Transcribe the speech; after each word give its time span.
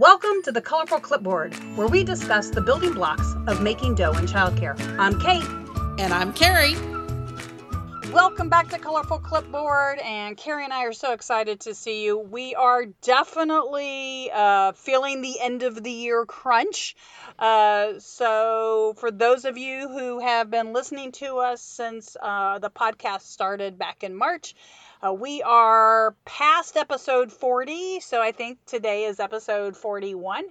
Welcome 0.00 0.40
to 0.44 0.52
the 0.52 0.62
Colorful 0.62 1.00
Clipboard, 1.00 1.52
where 1.76 1.86
we 1.86 2.04
discuss 2.04 2.48
the 2.48 2.62
building 2.62 2.94
blocks 2.94 3.34
of 3.46 3.60
making 3.60 3.96
dough 3.96 4.12
in 4.12 4.24
childcare. 4.24 4.74
I'm 4.98 5.20
Kate. 5.20 5.44
And 5.98 6.14
I'm 6.14 6.32
Carrie. 6.32 6.74
Welcome 8.10 8.48
back 8.48 8.70
to 8.70 8.78
Colorful 8.78 9.18
Clipboard, 9.18 9.98
and 9.98 10.38
Carrie 10.38 10.64
and 10.64 10.72
I 10.72 10.84
are 10.84 10.94
so 10.94 11.12
excited 11.12 11.60
to 11.60 11.74
see 11.74 12.02
you. 12.02 12.18
We 12.18 12.54
are 12.54 12.86
definitely 12.86 14.30
uh, 14.32 14.72
feeling 14.72 15.20
the 15.20 15.38
end 15.38 15.64
of 15.64 15.82
the 15.82 15.92
year 15.92 16.24
crunch. 16.24 16.96
Uh, 17.38 17.98
so, 17.98 18.94
for 18.96 19.10
those 19.10 19.44
of 19.44 19.58
you 19.58 19.86
who 19.86 20.18
have 20.20 20.50
been 20.50 20.72
listening 20.72 21.12
to 21.12 21.36
us 21.36 21.60
since 21.60 22.16
uh, 22.22 22.58
the 22.58 22.70
podcast 22.70 23.26
started 23.26 23.78
back 23.78 24.02
in 24.02 24.16
March, 24.16 24.54
uh, 25.04 25.12
we 25.12 25.42
are 25.42 26.14
past 26.24 26.76
episode 26.76 27.32
40, 27.32 28.00
so 28.00 28.20
I 28.20 28.32
think 28.32 28.58
today 28.66 29.04
is 29.04 29.20
episode 29.20 29.76
41. 29.76 30.44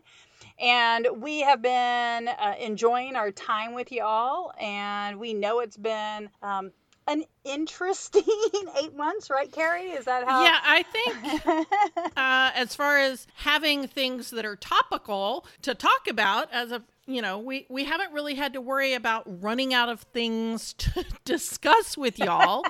And 0.59 1.07
we 1.17 1.41
have 1.41 1.61
been 1.61 2.27
uh, 2.27 2.55
enjoying 2.59 3.15
our 3.15 3.31
time 3.31 3.73
with 3.73 3.91
y'all, 3.91 4.51
and 4.59 5.19
we 5.19 5.33
know 5.33 5.59
it's 5.59 5.77
been 5.77 6.29
um, 6.41 6.71
an 7.07 7.23
interesting 7.43 8.23
eight 8.81 8.95
months, 8.95 9.29
right, 9.29 9.51
Carrie? 9.51 9.91
Is 9.91 10.05
that 10.05 10.27
how? 10.27 10.43
Yeah, 10.43 10.59
I 10.63 10.83
think 10.83 11.67
uh, 12.17 12.51
as 12.55 12.75
far 12.75 12.97
as 12.97 13.27
having 13.35 13.87
things 13.87 14.31
that 14.31 14.45
are 14.45 14.55
topical 14.55 15.45
to 15.61 15.75
talk 15.75 16.07
about 16.07 16.51
as 16.51 16.71
a 16.71 16.83
you 17.05 17.23
know, 17.23 17.39
we 17.39 17.65
we 17.69 17.85
haven't 17.85 18.13
really 18.13 18.35
had 18.35 18.53
to 18.53 18.61
worry 18.61 18.93
about 18.93 19.23
running 19.41 19.73
out 19.73 19.89
of 19.89 20.01
things 20.01 20.73
to 20.77 21.03
discuss 21.25 21.97
with 21.97 22.19
y'all. 22.19 22.63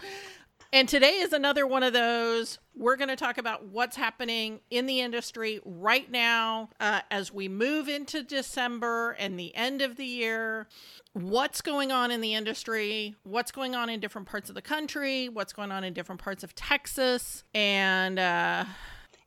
And 0.72 0.88
today 0.88 1.14
is 1.14 1.34
another 1.34 1.66
one 1.66 1.82
of 1.82 1.94
those. 1.94 2.60
We're 2.76 2.96
going 2.96 3.10
to 3.10 3.16
talk 3.16 3.40
about 3.40 3.66
what's 3.66 3.96
happening 3.96 4.60
in 4.70 4.86
the 4.86 5.00
industry 5.00 5.60
right 5.66 6.10
now 6.12 6.70
uh, 6.80 7.02
as 7.10 7.34
we 7.34 7.48
move 7.48 7.90
into 7.90 8.22
December 8.22 9.12
and 9.18 9.40
the 9.40 9.56
end 9.56 9.82
of 9.82 9.96
the 9.96 10.06
year. 10.06 10.68
What's 11.14 11.62
going 11.62 11.92
on 11.92 12.12
in 12.12 12.22
the 12.22 12.36
industry? 12.36 13.16
What's 13.24 13.52
going 13.52 13.74
on 13.74 13.90
in 13.90 14.00
different 14.00 14.28
parts 14.28 14.48
of 14.50 14.54
the 14.54 14.62
country? 14.62 15.28
What's 15.28 15.54
going 15.54 15.72
on 15.72 15.84
in 15.84 15.94
different 15.94 16.22
parts 16.22 16.44
of 16.44 16.54
Texas? 16.54 17.44
And, 17.56 18.20
uh, 18.20 18.66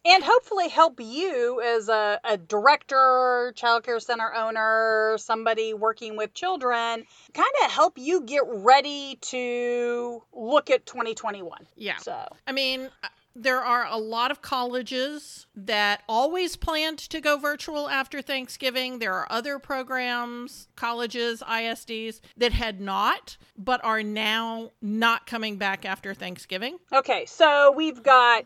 and 0.04 0.24
hopefully 0.24 0.68
help 0.68 1.00
you 1.00 1.60
as 1.60 1.88
a, 1.88 2.20
a 2.24 2.36
director, 2.36 3.52
childcare 3.56 4.00
center 4.00 4.34
owner, 4.34 5.16
somebody 5.18 5.74
working 5.74 6.16
with 6.16 6.34
children, 6.34 7.04
kind 7.34 7.52
of 7.64 7.70
help 7.70 7.98
you 7.98 8.22
get 8.22 8.42
ready 8.46 9.18
to 9.22 10.22
look 10.32 10.70
at 10.70 10.86
2021. 10.86 11.66
Yeah. 11.76 11.98
So, 11.98 12.26
I 12.46 12.52
mean, 12.52 12.88
there 13.34 13.60
are 13.60 13.86
a 13.86 13.96
lot 13.96 14.30
of 14.30 14.42
colleges 14.42 15.46
that 15.54 16.02
always 16.08 16.56
planned 16.56 16.98
to 16.98 17.20
go 17.20 17.38
virtual 17.38 17.88
after 17.88 18.20
Thanksgiving. 18.20 18.98
There 18.98 19.14
are 19.14 19.26
other 19.30 19.58
programs, 19.58 20.68
colleges, 20.76 21.42
ISDs 21.46 22.20
that 22.36 22.52
had 22.52 22.80
not, 22.80 23.36
but 23.56 23.82
are 23.84 24.02
now 24.02 24.70
not 24.80 25.26
coming 25.26 25.56
back 25.56 25.84
after 25.84 26.14
Thanksgiving. 26.14 26.78
Okay, 26.92 27.26
so 27.26 27.72
we've 27.72 28.02
got 28.02 28.44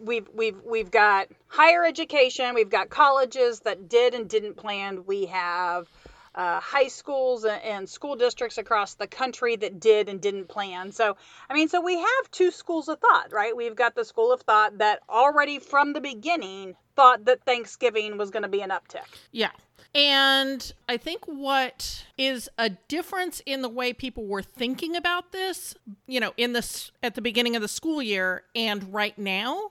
we've 0.00 0.28
we've 0.34 0.60
we've 0.64 0.90
got 0.90 1.28
higher 1.48 1.84
education, 1.84 2.54
we've 2.54 2.70
got 2.70 2.90
colleges 2.90 3.60
that 3.60 3.88
did 3.88 4.14
and 4.14 4.28
didn't 4.28 4.56
plan. 4.56 5.04
We 5.06 5.26
have 5.26 5.88
uh, 6.36 6.60
high 6.60 6.88
schools 6.88 7.44
and 7.44 7.88
school 7.88 8.14
districts 8.14 8.58
across 8.58 8.94
the 8.94 9.06
country 9.06 9.56
that 9.56 9.80
did 9.80 10.08
and 10.08 10.20
didn't 10.20 10.48
plan. 10.48 10.92
So, 10.92 11.16
I 11.48 11.54
mean, 11.54 11.68
so 11.68 11.80
we 11.80 11.96
have 11.96 12.30
two 12.30 12.50
schools 12.50 12.88
of 12.88 13.00
thought, 13.00 13.32
right? 13.32 13.56
We've 13.56 13.74
got 13.74 13.94
the 13.94 14.04
school 14.04 14.32
of 14.32 14.42
thought 14.42 14.78
that 14.78 15.00
already 15.08 15.58
from 15.58 15.94
the 15.94 16.00
beginning 16.00 16.76
thought 16.94 17.24
that 17.24 17.44
Thanksgiving 17.44 18.18
was 18.18 18.30
going 18.30 18.42
to 18.42 18.48
be 18.48 18.60
an 18.60 18.70
uptick. 18.70 19.06
Yeah. 19.32 19.50
And 19.94 20.74
I 20.88 20.98
think 20.98 21.24
what 21.24 22.04
is 22.18 22.50
a 22.58 22.68
difference 22.68 23.40
in 23.46 23.62
the 23.62 23.68
way 23.68 23.94
people 23.94 24.26
were 24.26 24.42
thinking 24.42 24.94
about 24.94 25.32
this, 25.32 25.74
you 26.06 26.20
know, 26.20 26.34
in 26.36 26.52
this 26.52 26.90
at 27.02 27.14
the 27.14 27.22
beginning 27.22 27.56
of 27.56 27.62
the 27.62 27.68
school 27.68 28.02
year 28.02 28.42
and 28.54 28.92
right 28.92 29.16
now 29.16 29.70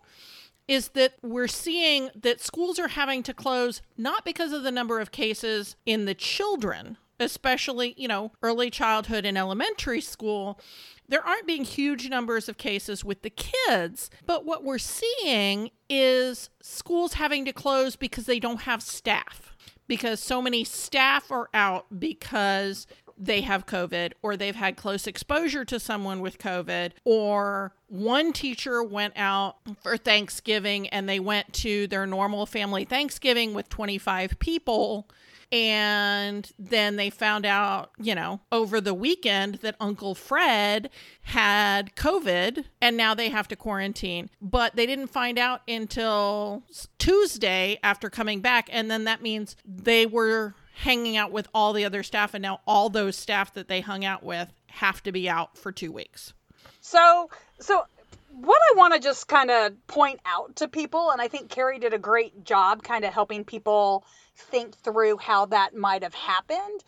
is 0.68 0.90
that 0.90 1.14
we're 1.22 1.48
seeing 1.48 2.10
that 2.16 2.42
schools 2.42 2.80
are 2.80 2.90
having 2.90 3.24
to 3.24 3.34
close 3.34 3.82
not 3.98 4.26
because 4.26 4.52
of 4.52 4.64
the 4.64 4.72
number 4.72 5.00
of 5.00 5.12
cases 5.12 5.76
in 5.86 6.06
the 6.06 6.14
children, 6.16 6.98
especially, 7.20 7.94
you 7.98 8.08
know, 8.08 8.32
early 8.42 8.70
childhood 8.70 9.26
and 9.26 9.38
elementary 9.38 10.02
school. 10.02 10.60
There 11.08 11.26
aren't 11.26 11.46
being 11.46 11.66
huge 11.66 12.10
numbers 12.10 12.50
of 12.50 12.58
cases 12.58 13.06
with 13.06 13.22
the 13.22 13.30
kids, 13.30 14.10
but 14.26 14.46
what 14.46 14.64
we're 14.64 14.80
seeing 14.80 15.70
is 15.88 16.50
schools 16.62 17.14
having 17.14 17.46
to 17.46 17.54
close 17.54 17.96
because 17.96 18.26
they 18.26 18.40
don't 18.40 18.62
have 18.62 18.82
staff. 18.82 19.52
Because 19.88 20.20
so 20.20 20.42
many 20.42 20.64
staff 20.64 21.32
are 21.32 21.48
out 21.54 21.86
because 22.00 22.88
they 23.18 23.42
have 23.42 23.66
COVID 23.66 24.14
or 24.22 24.36
they've 24.36 24.56
had 24.56 24.76
close 24.76 25.08
exposure 25.08 25.66
to 25.66 25.80
someone 25.80 26.20
with 26.20 26.38
COVID 26.38 26.92
or 27.04 27.74
one 27.88 28.34
teacher 28.34 28.84
went 28.84 29.14
out 29.16 29.58
for 29.82 29.98
Thanksgiving 29.98 30.88
and 30.90 31.08
they 31.08 31.20
went 31.20 31.54
to 31.54 31.88
their 31.88 32.06
normal 32.06 32.46
family 32.46 32.86
Thanksgiving 32.86 33.54
with 33.54 33.70
25 33.70 34.40
people. 34.40 35.08
And 35.52 36.52
then 36.58 36.96
they 36.96 37.12
found 37.12 37.46
out, 37.46 37.92
you 38.00 38.16
know, 38.16 38.42
over 38.52 38.82
the 38.82 38.96
weekend 38.96 39.56
that 39.56 39.76
Uncle 39.80 40.16
Fred 40.16 40.90
had 41.22 41.96
COVID 41.96 42.66
and 42.82 42.98
now 42.98 43.14
they 43.14 43.30
have 43.30 43.48
to 43.50 43.56
quarantine. 43.56 44.30
But 44.42 44.76
they 44.76 44.88
didn't 44.88 45.08
find 45.08 45.38
out 45.38 45.62
until 45.68 46.64
Tuesday 46.98 47.80
after 47.84 48.10
coming 48.10 48.42
back. 48.42 48.70
And 48.72 48.90
then 48.90 49.04
that 49.04 49.22
means 49.22 49.56
they 49.64 50.08
were 50.08 50.56
hanging 50.76 51.16
out 51.18 51.32
with 51.32 51.48
all 51.54 51.74
the 51.74 51.86
other 51.86 52.04
staff, 52.04 52.34
and 52.34 52.42
now 52.42 52.62
all 52.68 52.90
those 52.90 53.16
staff 53.16 53.54
that 53.54 53.68
they 53.68 53.82
hung 53.82 54.04
out 54.04 54.24
with 54.24 54.52
have 54.68 55.02
to 55.04 55.12
be 55.12 55.30
out 55.30 55.58
for 55.58 55.72
two 55.72 55.92
weeks. 55.92 56.34
So, 56.82 57.30
so 57.60 57.84
what 58.30 58.60
I 58.72 58.78
want 58.78 58.94
to 58.94 59.00
just 59.00 59.28
kind 59.28 59.50
of 59.50 59.88
point 59.88 60.20
out 60.26 60.58
to 60.58 60.68
people, 60.68 61.12
and 61.12 61.22
I 61.22 61.28
think 61.28 61.50
Carrie 61.50 61.80
did 61.80 61.94
a 61.94 61.98
great 61.98 62.44
job 62.44 62.84
kind 62.84 63.06
of 63.06 63.14
helping 63.14 63.46
people 63.46 64.06
think 64.36 64.76
through 64.76 65.18
how 65.18 65.46
that 65.48 65.76
might 65.76 66.04
have 66.04 66.14
happened. 66.14 66.84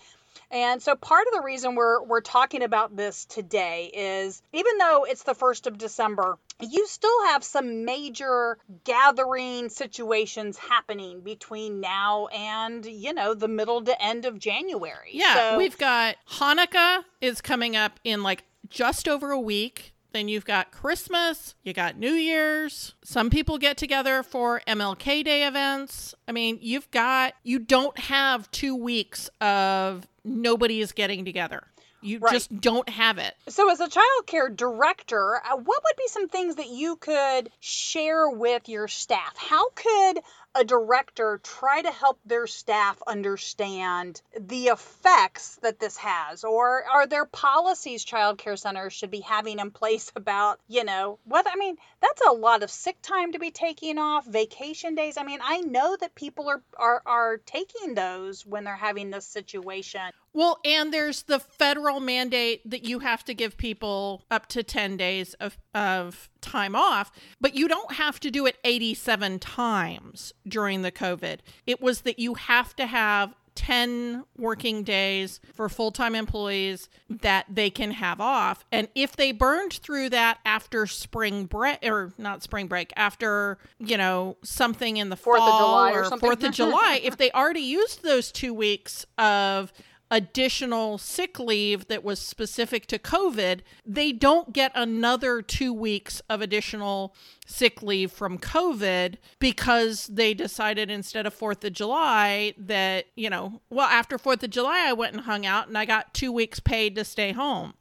And 0.49 0.81
so 0.81 0.95
part 0.95 1.27
of 1.27 1.33
the 1.33 1.41
reason 1.41 1.75
we're 1.75 2.01
we're 2.03 2.21
talking 2.21 2.63
about 2.63 2.95
this 2.95 3.25
today 3.25 3.91
is 3.93 4.41
even 4.53 4.77
though 4.77 5.05
it's 5.07 5.23
the 5.23 5.35
1st 5.35 5.67
of 5.67 5.77
December, 5.77 6.37
you 6.61 6.87
still 6.87 7.25
have 7.27 7.43
some 7.43 7.85
major 7.85 8.57
gathering 8.83 9.69
situations 9.69 10.57
happening 10.57 11.21
between 11.21 11.81
now 11.81 12.27
and, 12.27 12.85
you 12.85 13.13
know, 13.13 13.33
the 13.33 13.47
middle 13.47 13.83
to 13.83 14.01
end 14.01 14.25
of 14.25 14.39
January. 14.39 15.09
Yeah, 15.11 15.51
so, 15.51 15.57
we've 15.57 15.77
got 15.77 16.15
Hanukkah 16.31 17.03
is 17.21 17.41
coming 17.41 17.75
up 17.75 17.99
in 18.03 18.23
like 18.23 18.43
just 18.69 19.07
over 19.07 19.31
a 19.31 19.39
week. 19.39 19.93
Then 20.13 20.27
you've 20.27 20.45
got 20.45 20.71
Christmas, 20.71 21.55
you 21.63 21.73
got 21.73 21.97
New 21.97 22.13
Year's. 22.13 22.95
Some 23.03 23.29
people 23.29 23.57
get 23.57 23.77
together 23.77 24.23
for 24.23 24.61
MLK 24.67 25.23
Day 25.23 25.45
events. 25.45 26.15
I 26.27 26.31
mean, 26.31 26.57
you've 26.61 26.89
got, 26.91 27.33
you 27.43 27.59
don't 27.59 27.97
have 27.99 28.49
two 28.51 28.75
weeks 28.75 29.29
of 29.41 30.07
nobody 30.23 30.81
is 30.81 30.91
getting 30.91 31.25
together. 31.25 31.63
You 32.01 32.19
right. 32.19 32.33
just 32.33 32.55
don't 32.61 32.87
have 32.89 33.17
it. 33.17 33.35
So, 33.47 33.71
as 33.71 33.79
a 33.79 33.89
child 33.89 34.27
care 34.27 34.49
director, 34.49 35.35
uh, 35.35 35.57
what 35.57 35.83
would 35.83 35.97
be 35.97 36.07
some 36.07 36.29
things 36.29 36.55
that 36.55 36.69
you 36.69 36.95
could 36.95 37.49
share 37.59 38.29
with 38.29 38.69
your 38.69 38.87
staff? 38.87 39.35
How 39.35 39.69
could 39.71 40.19
a 40.57 40.63
director 40.63 41.39
try 41.43 41.81
to 41.81 41.91
help 41.91 42.19
their 42.25 42.47
staff 42.47 43.01
understand 43.05 44.21
the 44.39 44.67
effects 44.67 45.57
that 45.57 45.79
this 45.79 45.97
has? 45.97 46.43
Or 46.43 46.83
are 46.83 47.07
there 47.07 47.25
policies 47.25 48.03
child 48.03 48.37
care 48.39 48.55
centers 48.55 48.93
should 48.93 49.11
be 49.11 49.19
having 49.19 49.59
in 49.59 49.71
place 49.71 50.11
about, 50.15 50.59
you 50.67 50.83
know, 50.83 51.19
what 51.25 51.45
I 51.47 51.55
mean, 51.55 51.77
that's 52.01 52.21
a 52.27 52.31
lot 52.31 52.63
of 52.63 52.71
sick 52.71 53.01
time 53.01 53.33
to 53.33 53.39
be 53.39 53.51
taking 53.51 53.97
off, 53.97 54.25
vacation 54.25 54.95
days. 54.95 55.17
I 55.17 55.23
mean, 55.23 55.39
I 55.43 55.61
know 55.61 55.95
that 55.99 56.15
people 56.15 56.49
are 56.49 56.61
are, 56.75 57.01
are 57.05 57.37
taking 57.37 57.93
those 57.93 58.45
when 58.45 58.63
they're 58.63 58.75
having 58.75 59.09
this 59.09 59.25
situation. 59.25 60.01
Well, 60.37 60.59
and 60.63 60.93
there's 60.93 61.23
the 61.23 61.39
federal 61.39 61.99
mandate 61.99 62.61
that 62.69 62.83
you 62.83 62.99
have 62.99 63.25
to 63.25 63.33
give 63.33 63.57
people 63.57 64.23
up 64.29 64.45
to 64.49 64.61
10 64.61 64.95
days 64.95 65.33
of, 65.39 65.57
of 65.73 66.29
time 66.41 66.75
off, 66.75 67.11
but 67.41 67.55
you 67.55 67.67
don't 67.67 67.93
have 67.93 68.19
to 68.19 68.29
do 68.29 68.45
it 68.45 68.57
87 68.63 69.39
times 69.39 70.33
during 70.47 70.83
the 70.83 70.91
COVID. 70.91 71.39
It 71.65 71.81
was 71.81 72.01
that 72.01 72.19
you 72.19 72.35
have 72.35 72.75
to 72.75 72.85
have 72.85 73.33
10 73.55 74.25
working 74.37 74.83
days 74.83 75.39
for 75.55 75.67
full 75.69 75.89
time 75.89 76.13
employees 76.13 76.87
that 77.09 77.47
they 77.49 77.71
can 77.71 77.89
have 77.89 78.21
off. 78.21 78.63
And 78.71 78.89
if 78.93 79.15
they 79.15 79.31
burned 79.31 79.73
through 79.73 80.11
that 80.11 80.37
after 80.45 80.85
spring 80.85 81.45
break, 81.45 81.79
or 81.81 82.13
not 82.19 82.43
spring 82.43 82.67
break, 82.67 82.93
after, 82.95 83.57
you 83.79 83.97
know, 83.97 84.37
something 84.43 84.97
in 84.97 85.09
the 85.09 85.15
Fourth 85.15 85.39
fall 85.39 85.51
of 85.51 85.59
July 85.59 85.91
or, 85.93 86.13
or 86.13 86.19
Fourth 86.19 86.43
of 86.43 86.51
July, 86.53 87.01
if 87.01 87.17
they 87.17 87.31
already 87.31 87.61
used 87.61 88.03
those 88.03 88.31
two 88.31 88.53
weeks 88.53 89.03
of 89.17 89.73
additional 90.09 90.97
sick 90.97 91.39
leave 91.39 91.87
that 91.87 92.03
was 92.03 92.19
specific 92.19 92.87
to 92.87 92.99
COVID, 92.99 93.61
they 93.85 94.11
don't 94.11 94.53
get 94.53 94.71
another 94.73 95.41
two 95.41 95.73
weeks 95.73 96.21
of 96.29 96.41
additional 96.41 97.15
sick 97.45 97.81
leave 97.81 98.11
from 98.11 98.37
COVID 98.37 99.15
because 99.39 100.07
they 100.07 100.33
decided 100.33 100.89
instead 100.89 101.25
of 101.25 101.37
4th 101.37 101.63
of 101.63 101.73
July 101.73 102.53
that, 102.57 103.05
you 103.15 103.29
know, 103.29 103.61
well, 103.69 103.87
after 103.87 104.17
4th 104.17 104.43
of 104.43 104.49
July, 104.49 104.85
I 104.87 104.93
went 104.93 105.13
and 105.13 105.23
hung 105.23 105.45
out 105.45 105.67
and 105.67 105.77
I 105.77 105.85
got 105.85 106.13
two 106.13 106.31
weeks 106.31 106.59
paid 106.59 106.95
to 106.95 107.03
stay 107.03 107.31
home. 107.33 107.73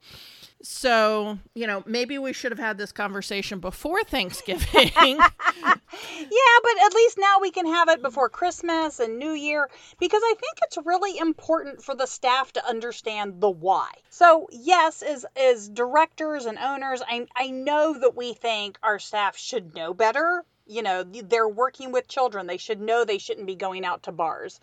So, 0.69 1.39
you 1.55 1.69
know, 1.69 1.85
maybe 1.87 2.19
we 2.19 2.33
should 2.33 2.51
have 2.51 2.59
had 2.59 2.77
this 2.77 2.91
conversation 2.91 3.61
before 3.61 4.03
Thanksgiving. 4.03 4.91
yeah, 4.97 5.29
but 5.73 6.85
at 6.85 6.93
least 6.93 7.19
now 7.19 7.39
we 7.41 7.53
can 7.53 7.67
have 7.67 7.89
it 7.89 8.03
before 8.03 8.29
Christmas 8.29 8.99
and 8.99 9.17
New 9.17 9.31
Year 9.31 9.71
because 10.01 10.23
I 10.25 10.35
think 10.35 10.59
it's 10.65 10.77
really 10.85 11.19
important 11.19 11.85
for 11.85 11.95
the 11.95 12.07
staff 12.07 12.53
to 12.55 12.69
understand 12.69 13.41
the 13.41 13.49
why. 13.49 13.91
So, 14.11 14.49
yes, 14.51 15.03
as 15.03 15.25
as 15.37 15.69
directors 15.69 16.47
and 16.47 16.59
owners, 16.59 17.01
I 17.09 17.29
I 17.37 17.51
know 17.51 17.97
that 18.01 18.17
we 18.17 18.35
think 18.35 18.77
our 18.83 18.99
staff 18.99 19.37
should 19.39 19.77
know 19.77 19.95
better. 19.95 20.45
You 20.67 20.83
know, 20.83 21.05
they're 21.05 21.49
working 21.49 21.93
with 21.93 22.09
children. 22.09 22.49
They 22.49 22.57
should 22.57 22.81
know 22.81 23.05
they 23.05 23.19
shouldn't 23.19 23.47
be 23.47 23.55
going 23.55 23.85
out 23.85 24.03
to 24.03 24.13
bars 24.13 24.61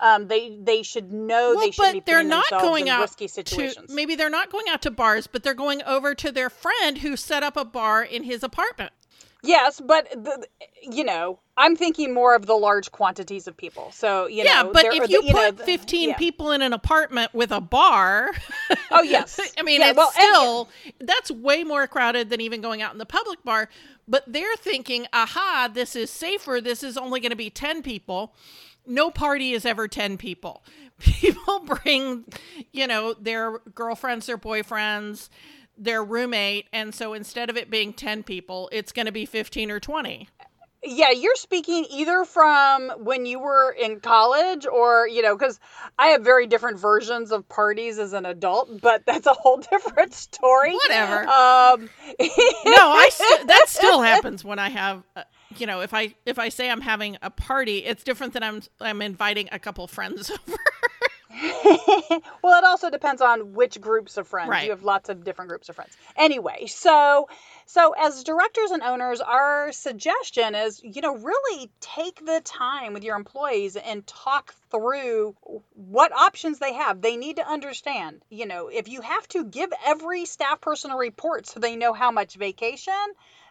um, 0.00 0.28
they 0.28 0.58
they 0.60 0.82
should 0.82 1.12
know 1.12 1.54
well, 1.54 1.60
they 1.60 1.70
should 1.70 1.92
be 1.92 2.02
they're 2.06 2.22
not 2.22 2.48
going 2.50 2.88
out 2.88 3.00
risky 3.00 3.28
situations. 3.28 3.88
To, 3.88 3.94
maybe 3.94 4.14
they're 4.14 4.30
not 4.30 4.50
going 4.50 4.66
out 4.68 4.82
to 4.82 4.90
bars, 4.90 5.26
but 5.26 5.42
they're 5.42 5.54
going 5.54 5.82
over 5.82 6.14
to 6.14 6.30
their 6.30 6.50
friend 6.50 6.98
who 6.98 7.16
set 7.16 7.42
up 7.42 7.56
a 7.56 7.64
bar 7.64 8.02
in 8.02 8.24
his 8.24 8.42
apartment. 8.42 8.92
Yes, 9.42 9.80
but 9.80 10.10
the, 10.10 10.46
you 10.82 11.04
know, 11.04 11.38
I'm 11.56 11.76
thinking 11.76 12.12
more 12.12 12.34
of 12.34 12.46
the 12.46 12.54
large 12.54 12.90
quantities 12.90 13.46
of 13.46 13.56
people. 13.56 13.92
So 13.92 14.26
you 14.26 14.42
yeah, 14.42 14.62
know, 14.62 14.72
but 14.72 14.86
if 14.86 15.08
you, 15.08 15.22
the, 15.22 15.28
you 15.28 15.32
put 15.32 15.58
know, 15.58 15.64
15 15.64 16.08
yeah. 16.08 16.16
people 16.16 16.50
in 16.50 16.60
an 16.60 16.72
apartment 16.72 17.32
with 17.34 17.52
a 17.52 17.60
bar, 17.60 18.30
oh 18.90 19.02
yes, 19.02 19.38
I 19.58 19.62
mean 19.62 19.80
yeah, 19.80 19.90
it's 19.90 19.96
well, 19.96 20.10
still 20.10 20.68
and, 20.98 21.08
that's 21.08 21.30
way 21.30 21.62
more 21.62 21.86
crowded 21.86 22.30
than 22.30 22.40
even 22.40 22.60
going 22.60 22.82
out 22.82 22.92
in 22.92 22.98
the 22.98 23.06
public 23.06 23.42
bar. 23.44 23.68
But 24.08 24.24
they're 24.26 24.56
thinking, 24.56 25.06
aha, 25.12 25.68
this 25.72 25.94
is 25.94 26.10
safer. 26.10 26.60
This 26.60 26.82
is 26.82 26.96
only 26.96 27.20
going 27.20 27.30
to 27.30 27.36
be 27.36 27.50
10 27.50 27.82
people 27.82 28.34
no 28.88 29.10
party 29.10 29.52
is 29.52 29.64
ever 29.64 29.86
10 29.86 30.16
people. 30.16 30.64
People 30.98 31.60
bring, 31.60 32.24
you 32.72 32.86
know, 32.86 33.14
their 33.14 33.58
girlfriends, 33.74 34.26
their 34.26 34.38
boyfriends, 34.38 35.28
their 35.76 36.02
roommate. 36.02 36.66
And 36.72 36.94
so 36.94 37.14
instead 37.14 37.50
of 37.50 37.56
it 37.56 37.70
being 37.70 37.92
10 37.92 38.24
people, 38.24 38.68
it's 38.72 38.90
going 38.90 39.06
to 39.06 39.12
be 39.12 39.24
15 39.24 39.70
or 39.70 39.78
20. 39.78 40.28
Yeah, 40.84 41.10
you're 41.10 41.34
speaking 41.34 41.86
either 41.90 42.24
from 42.24 42.90
when 42.98 43.26
you 43.26 43.40
were 43.40 43.72
in 43.72 43.98
college 43.98 44.64
or, 44.64 45.08
you 45.08 45.22
know, 45.22 45.36
because 45.36 45.58
I 45.98 46.08
have 46.08 46.22
very 46.22 46.46
different 46.46 46.78
versions 46.78 47.32
of 47.32 47.48
parties 47.48 47.98
as 47.98 48.12
an 48.12 48.24
adult, 48.24 48.80
but 48.80 49.04
that's 49.04 49.26
a 49.26 49.32
whole 49.32 49.56
different 49.70 50.14
story. 50.14 50.72
Whatever. 50.74 51.22
Um, 51.22 51.90
no, 52.20 52.90
I 52.92 53.08
st- 53.12 53.48
that 53.48 53.64
still 53.66 54.02
happens 54.02 54.44
when 54.44 54.60
I 54.60 54.68
have. 54.68 55.02
You 55.56 55.66
know, 55.66 55.80
if 55.80 55.94
I 55.94 56.14
if 56.26 56.38
I 56.38 56.50
say 56.50 56.70
I'm 56.70 56.82
having 56.82 57.16
a 57.22 57.30
party, 57.30 57.78
it's 57.78 58.04
different 58.04 58.34
than 58.34 58.42
I'm 58.42 58.62
I'm 58.80 59.00
inviting 59.02 59.48
a 59.50 59.58
couple 59.58 59.86
friends 59.86 60.30
over. 60.48 60.58
well, 62.42 62.58
it 62.58 62.64
also 62.64 62.90
depends 62.90 63.20
on 63.20 63.52
which 63.52 63.80
groups 63.80 64.16
of 64.16 64.26
friends. 64.26 64.48
Right. 64.48 64.64
You 64.64 64.70
have 64.70 64.82
lots 64.82 65.08
of 65.08 65.24
different 65.24 65.50
groups 65.50 65.68
of 65.68 65.76
friends. 65.76 65.96
Anyway, 66.16 66.66
so 66.66 67.28
so 67.66 67.94
as 67.98 68.24
directors 68.24 68.70
and 68.70 68.82
owners, 68.82 69.20
our 69.20 69.72
suggestion 69.72 70.54
is, 70.54 70.80
you 70.82 71.02
know, 71.02 71.16
really 71.16 71.70
take 71.80 72.24
the 72.24 72.40
time 72.44 72.92
with 72.92 73.04
your 73.04 73.16
employees 73.16 73.76
and 73.76 74.06
talk 74.06 74.54
through 74.70 75.36
what 75.74 76.12
options 76.12 76.58
they 76.58 76.72
have. 76.72 77.02
They 77.02 77.16
need 77.16 77.36
to 77.36 77.46
understand, 77.46 78.22
you 78.30 78.46
know, 78.46 78.68
if 78.68 78.88
you 78.88 79.02
have 79.02 79.28
to 79.28 79.44
give 79.44 79.70
every 79.84 80.24
staff 80.24 80.60
person 80.60 80.90
a 80.90 80.96
report 80.96 81.46
so 81.46 81.60
they 81.60 81.76
know 81.76 81.92
how 81.92 82.10
much 82.10 82.36
vacation 82.36 82.94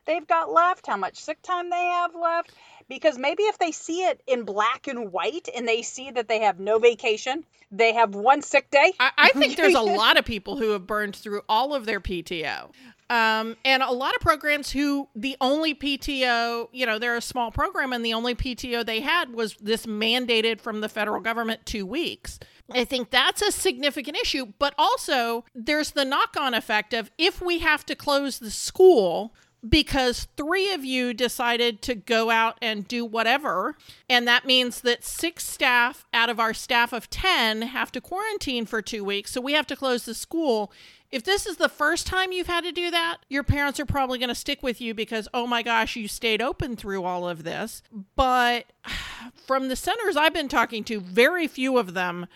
they've 0.07 0.25
got 0.25 0.51
left, 0.51 0.88
how 0.88 0.98
much 0.98 1.18
sick 1.18 1.42
time 1.44 1.69
they 1.69 1.75
have 1.75 2.15
left. 2.15 2.51
Because 2.89 3.18
maybe 3.18 3.44
if 3.44 3.59
they 3.59 3.71
see 3.71 4.06
it 4.06 4.21
in 4.25 4.44
black 4.44 4.88
and 4.88 5.12
white 5.12 5.50
and 5.54 5.68
they 5.68 5.81
see 5.81 6.09
that 6.09 6.30
they 6.30 6.39
have 6.39 6.59
no 6.59 6.80
vacation, 6.80 7.44
they 7.69 7.94
have 7.94 8.15
one 8.15 8.42
sick 8.42 8.71
day. 8.71 8.94
I, 9.00 9.12
I 9.18 9.30
think 9.31 9.57
there's 9.57 9.75
a 9.75 9.81
lot 9.81 10.18
of 10.18 10.24
people 10.24 10.57
who 10.57 10.71
have 10.71 10.88
burned 10.88 11.15
through 11.15 11.42
all 11.50 11.75
of 11.75 11.86
their 11.86 12.00
PTO. 12.00 12.71
Um, 13.09 13.56
and 13.63 13.81
a 13.83 13.92
lot 13.92 14.15
of 14.15 14.21
programs 14.21 14.71
who 14.71 15.07
the 15.15 15.38
only 15.39 15.74
PTO, 15.74 16.68
you 16.74 16.86
know, 16.86 17.00
they're 17.00 17.15
a 17.15 17.21
small 17.21 17.51
program 17.51 17.94
and 17.94 18.06
the 18.06 18.13
only 18.13 18.36
PTO 18.36 18.86
they 18.86 19.00
had 19.00 19.33
was 19.33 19.56
this 19.62 19.86
mandated 19.86 20.60
from 20.60 20.81
the 20.81 20.89
federal 20.89 21.21
government 21.21 21.65
two 21.65 21.86
weeks. 21.86 22.38
I 22.69 22.83
think 22.83 23.10
that's 23.10 23.42
a 23.42 23.51
significant 23.51 24.18
issue. 24.18 24.48
But 24.60 24.74
also, 24.77 25.45
there's 25.56 25.92
the 25.92 26.03
knock 26.03 26.36
on 26.38 26.53
effect 26.53 26.94
of 26.94 27.10
if 27.18 27.42
we 27.42 27.60
have 27.60 27.86
to 27.86 27.95
close 27.95 28.39
the 28.39 28.51
school 28.51 29.33
because 29.68 30.27
three 30.38 30.71
of 30.71 30.86
you 30.86 31.13
decided 31.13 31.81
to 31.83 31.95
go 31.95 32.30
out 32.30 32.57
and 32.62 32.88
do 32.88 33.06
whatever. 33.06 33.75
And 34.09 34.27
that 34.27 34.45
means 34.45 34.81
that 34.81 35.04
six 35.04 35.48
staff 35.48 36.06
out 36.13 36.30
of 36.30 36.39
our 36.39 36.54
staff 36.54 36.94
of 36.94 37.09
10 37.09 37.63
have 37.63 37.92
to 37.94 38.01
quarantine 38.01 38.65
for 38.65 38.81
two 38.81 39.04
weeks. 39.04 39.31
So 39.31 39.42
we 39.42 39.54
have 39.54 39.68
to 39.68 39.75
close 39.75 40.06
the 40.06 40.13
school. 40.13 40.71
If 41.09 41.24
this 41.24 41.45
is 41.45 41.57
the 41.57 41.69
first 41.69 42.06
time 42.06 42.31
you've 42.31 42.48
had 42.48 42.65
to 42.65 42.71
do 42.71 42.92
that, 42.92 43.18
your 43.30 43.44
parents 43.44 43.80
are 43.80 43.86
probably 43.86 44.19
going 44.19 44.30
to 44.30 44.36
stick 44.36 44.62
with 44.62 44.81
you 44.81 44.94
because, 44.94 45.27
oh 45.33 45.48
my 45.48 45.63
gosh, 45.63 45.95
you 45.95 46.07
stayed 46.07 46.42
open 46.42 46.75
through 46.75 47.03
all 47.03 47.27
of 47.27 47.44
this. 47.44 47.81
But 48.15 48.65
from 49.48 49.69
the 49.69 49.75
centers 49.75 50.18
I've 50.18 50.33
been 50.33 50.50
talking 50.50 50.83
to, 50.86 51.00
very 51.00 51.48
few 51.48 51.77
of 51.77 51.94
them 51.94 52.27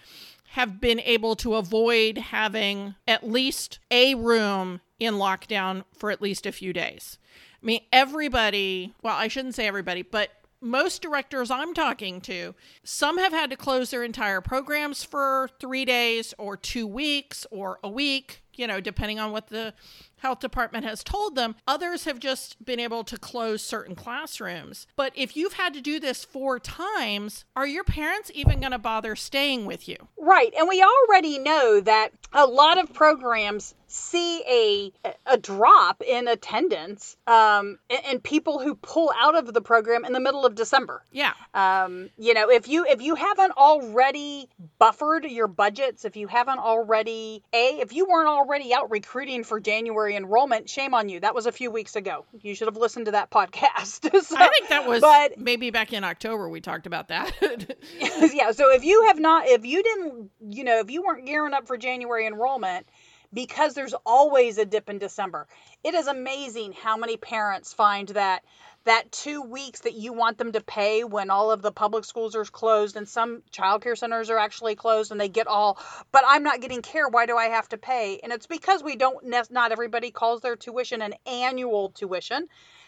have 0.51 0.81
been 0.81 0.99
able 0.99 1.33
to 1.33 1.55
avoid 1.55 2.17
having 2.17 2.93
at 3.07 3.25
least 3.25 3.79
a 3.89 4.15
room 4.15 4.81
in 4.99 5.13
lockdown 5.13 5.85
for 5.93 6.11
at 6.11 6.21
least 6.21 6.45
a 6.45 6.51
few 6.51 6.73
days. 6.73 7.17
I 7.63 7.65
mean, 7.65 7.79
everybody, 7.93 8.93
well, 9.01 9.15
I 9.15 9.29
shouldn't 9.29 9.55
say 9.55 9.65
everybody, 9.65 10.01
but 10.01 10.29
most 10.59 11.01
directors 11.01 11.49
I'm 11.49 11.73
talking 11.73 12.19
to, 12.21 12.53
some 12.83 13.17
have 13.17 13.31
had 13.31 13.49
to 13.51 13.55
close 13.55 13.91
their 13.91 14.03
entire 14.03 14.41
programs 14.41 15.05
for 15.05 15.49
three 15.61 15.85
days 15.85 16.33
or 16.37 16.57
two 16.57 16.85
weeks 16.85 17.47
or 17.49 17.79
a 17.81 17.89
week, 17.89 18.43
you 18.53 18.67
know, 18.67 18.81
depending 18.81 19.19
on 19.19 19.31
what 19.31 19.47
the 19.47 19.73
health 20.21 20.39
department 20.39 20.85
has 20.85 21.03
told 21.03 21.35
them. 21.35 21.55
Others 21.67 22.05
have 22.05 22.19
just 22.19 22.63
been 22.63 22.79
able 22.79 23.03
to 23.03 23.17
close 23.17 23.61
certain 23.61 23.95
classrooms. 23.95 24.87
But 24.95 25.11
if 25.15 25.35
you've 25.35 25.53
had 25.53 25.73
to 25.73 25.81
do 25.81 25.99
this 25.99 26.23
four 26.23 26.59
times, 26.59 27.45
are 27.55 27.67
your 27.67 27.83
parents 27.83 28.31
even 28.33 28.59
going 28.59 28.71
to 28.71 28.79
bother 28.79 29.15
staying 29.15 29.65
with 29.65 29.87
you? 29.87 29.97
Right. 30.17 30.53
And 30.57 30.69
we 30.69 30.83
already 30.83 31.39
know 31.39 31.81
that 31.81 32.11
a 32.33 32.45
lot 32.45 32.77
of 32.77 32.93
programs 32.93 33.73
see 33.91 34.41
a 34.47 34.93
a 35.25 35.37
drop 35.37 36.01
in 36.01 36.27
attendance 36.27 37.17
um, 37.27 37.79
and, 37.89 37.99
and, 38.05 38.23
people 38.23 38.59
who 38.59 38.75
pull 38.75 39.11
out 39.19 39.35
of 39.35 39.53
the 39.53 39.61
program 39.61 40.05
in 40.05 40.13
the 40.13 40.19
middle 40.19 40.45
of 40.45 40.55
December. 40.55 41.03
Yeah. 41.11 41.33
Um, 41.53 42.09
you 42.17 42.33
know, 42.33 42.49
if 42.49 42.67
you 42.67 42.85
if 42.85 43.01
you 43.01 43.15
haven't 43.15 43.51
already 43.57 44.47
buffered 44.79 45.25
your 45.25 45.47
budgets, 45.47 46.05
if 46.05 46.15
you 46.15 46.27
haven't 46.27 46.59
already 46.59 47.43
a 47.53 47.79
if 47.81 47.93
you 47.93 48.05
weren't 48.05 48.29
already 48.29 48.73
out 48.73 48.89
recruiting 48.91 49.43
for 49.43 49.59
January 49.59 50.15
enrollment, 50.15 50.69
shame 50.69 50.93
on 50.93 51.09
you. 51.09 51.19
That 51.19 51.35
was 51.35 51.45
a 51.45 51.51
few 51.51 51.71
weeks 51.71 51.95
ago. 51.95 52.25
You 52.41 52.55
should 52.55 52.67
have 52.67 52.77
listened 52.77 53.05
to 53.07 53.11
that 53.11 53.29
podcast. 53.29 54.01
so, 54.23 54.35
I 54.37 54.47
think 54.47 54.69
that 54.69 54.87
was 54.87 55.01
but, 55.01 55.37
maybe 55.37 55.69
back 55.69 55.93
in 55.93 56.03
October 56.03 56.49
we 56.49 56.61
talked 56.61 56.87
about 56.87 57.09
that. 57.09 57.31
yeah. 58.33 58.51
So 58.51 58.71
if 58.71 58.83
you 58.83 59.07
have 59.07 59.19
not, 59.19 59.47
if 59.47 59.65
you 59.65 59.83
didn't, 59.83 60.31
you 60.49 60.63
know, 60.63 60.79
if 60.79 60.89
you 60.89 61.03
weren't 61.03 61.25
gearing 61.25 61.53
up 61.53 61.67
for 61.67 61.77
January 61.77 62.25
enrollment 62.25 62.87
because 63.33 63.73
there's 63.73 63.93
always 64.05 64.57
a 64.57 64.65
dip 64.65 64.89
in 64.89 64.97
December. 64.97 65.47
It 65.83 65.93
is 65.93 66.07
amazing 66.07 66.73
how 66.73 66.97
many 66.97 67.17
parents 67.17 67.73
find 67.73 68.09
that 68.09 68.43
that 68.83 69.11
two 69.11 69.43
weeks 69.43 69.81
that 69.81 69.93
you 69.93 70.11
want 70.11 70.37
them 70.39 70.53
to 70.53 70.61
pay 70.61 71.03
when 71.03 71.29
all 71.29 71.51
of 71.51 71.61
the 71.61 71.71
public 71.71 72.03
schools 72.03 72.35
are 72.35 72.43
closed 72.45 72.95
and 72.95 73.07
some 73.07 73.43
childcare 73.51 73.97
centers 73.97 74.29
are 74.31 74.39
actually 74.39 74.75
closed 74.75 75.11
and 75.11 75.21
they 75.21 75.29
get 75.29 75.45
all 75.45 75.77
but 76.11 76.23
i'm 76.27 76.43
not 76.43 76.61
getting 76.61 76.81
care. 76.81 77.07
Why 77.07 77.25
do 77.25 77.37
i 77.37 77.45
have 77.45 77.69
to 77.69 77.77
pay? 77.77 78.19
And 78.23 78.33
it's 78.33 78.47
because 78.47 78.83
we 78.83 78.95
don't 78.95 79.23
not 79.51 79.71
everybody 79.71 80.11
calls 80.11 80.41
their 80.41 80.55
tuition 80.55 81.01
an 81.01 81.13
annual 81.25 81.89
tuition 81.89 82.47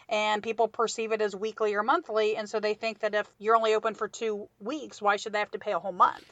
and 0.10 0.42
people 0.44 0.68
perceive 0.68 1.12
it 1.12 1.22
as 1.22 1.36
weekly 1.36 1.76
or 1.76 1.84
monthly 1.84 2.36
and 2.36 2.50
so 2.50 2.60
they 2.60 2.74
think 2.74 3.00
that 3.00 3.14
if 3.14 3.28
you're 3.38 3.56
only 3.56 3.76
open 3.76 3.94
for 3.94 4.08
two 4.08 4.50
weeks 4.60 5.02
why 5.02 5.18
should 5.18 5.34
they 5.34 5.40
have 5.40 5.52
to 5.52 5.60
pay 5.60 5.74
a 5.74 5.80
whole 5.80 5.94
month 5.94 6.26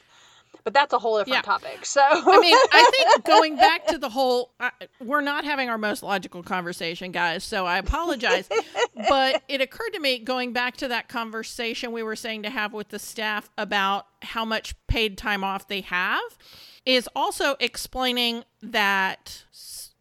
but 0.64 0.72
that's 0.72 0.92
a 0.92 0.98
whole 0.98 1.18
different 1.18 1.38
yeah. 1.38 1.42
topic. 1.42 1.84
So 1.84 2.00
I 2.02 2.38
mean, 2.40 2.56
I 2.72 2.90
think 2.90 3.24
going 3.24 3.56
back 3.56 3.86
to 3.88 3.98
the 3.98 4.08
whole, 4.08 4.52
uh, 4.60 4.70
we're 5.00 5.20
not 5.20 5.44
having 5.44 5.68
our 5.68 5.78
most 5.78 6.02
logical 6.02 6.42
conversation, 6.42 7.12
guys. 7.12 7.44
So 7.44 7.66
I 7.66 7.78
apologize, 7.78 8.48
but 9.08 9.42
it 9.48 9.60
occurred 9.60 9.90
to 9.94 10.00
me 10.00 10.18
going 10.18 10.52
back 10.52 10.76
to 10.78 10.88
that 10.88 11.08
conversation 11.08 11.92
we 11.92 12.02
were 12.02 12.16
saying 12.16 12.44
to 12.44 12.50
have 12.50 12.72
with 12.72 12.88
the 12.88 12.98
staff 12.98 13.50
about 13.58 14.06
how 14.22 14.44
much 14.44 14.74
paid 14.86 15.18
time 15.18 15.42
off 15.42 15.68
they 15.68 15.80
have, 15.82 16.20
is 16.84 17.08
also 17.14 17.56
explaining 17.60 18.44
that 18.62 19.44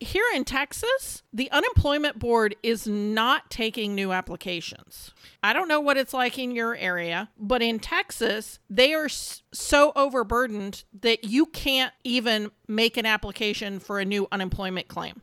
here 0.01 0.25
in 0.33 0.43
Texas, 0.43 1.21
the 1.31 1.49
unemployment 1.51 2.17
board 2.17 2.55
is 2.63 2.87
not 2.87 3.51
taking 3.51 3.93
new 3.93 4.11
applications. 4.11 5.11
I 5.43 5.53
don't 5.53 5.67
know 5.67 5.79
what 5.79 5.95
it's 5.95 6.13
like 6.13 6.39
in 6.39 6.51
your 6.51 6.75
area, 6.75 7.29
but 7.37 7.61
in 7.61 7.79
Texas, 7.79 8.57
they 8.67 8.95
are 8.95 9.07
so 9.07 9.91
overburdened 9.95 10.83
that 11.01 11.23
you 11.23 11.45
can't 11.45 11.93
even 12.03 12.49
make 12.67 12.97
an 12.97 13.05
application 13.05 13.79
for 13.79 13.99
a 13.99 14.05
new 14.05 14.27
unemployment 14.31 14.87
claim. 14.87 15.21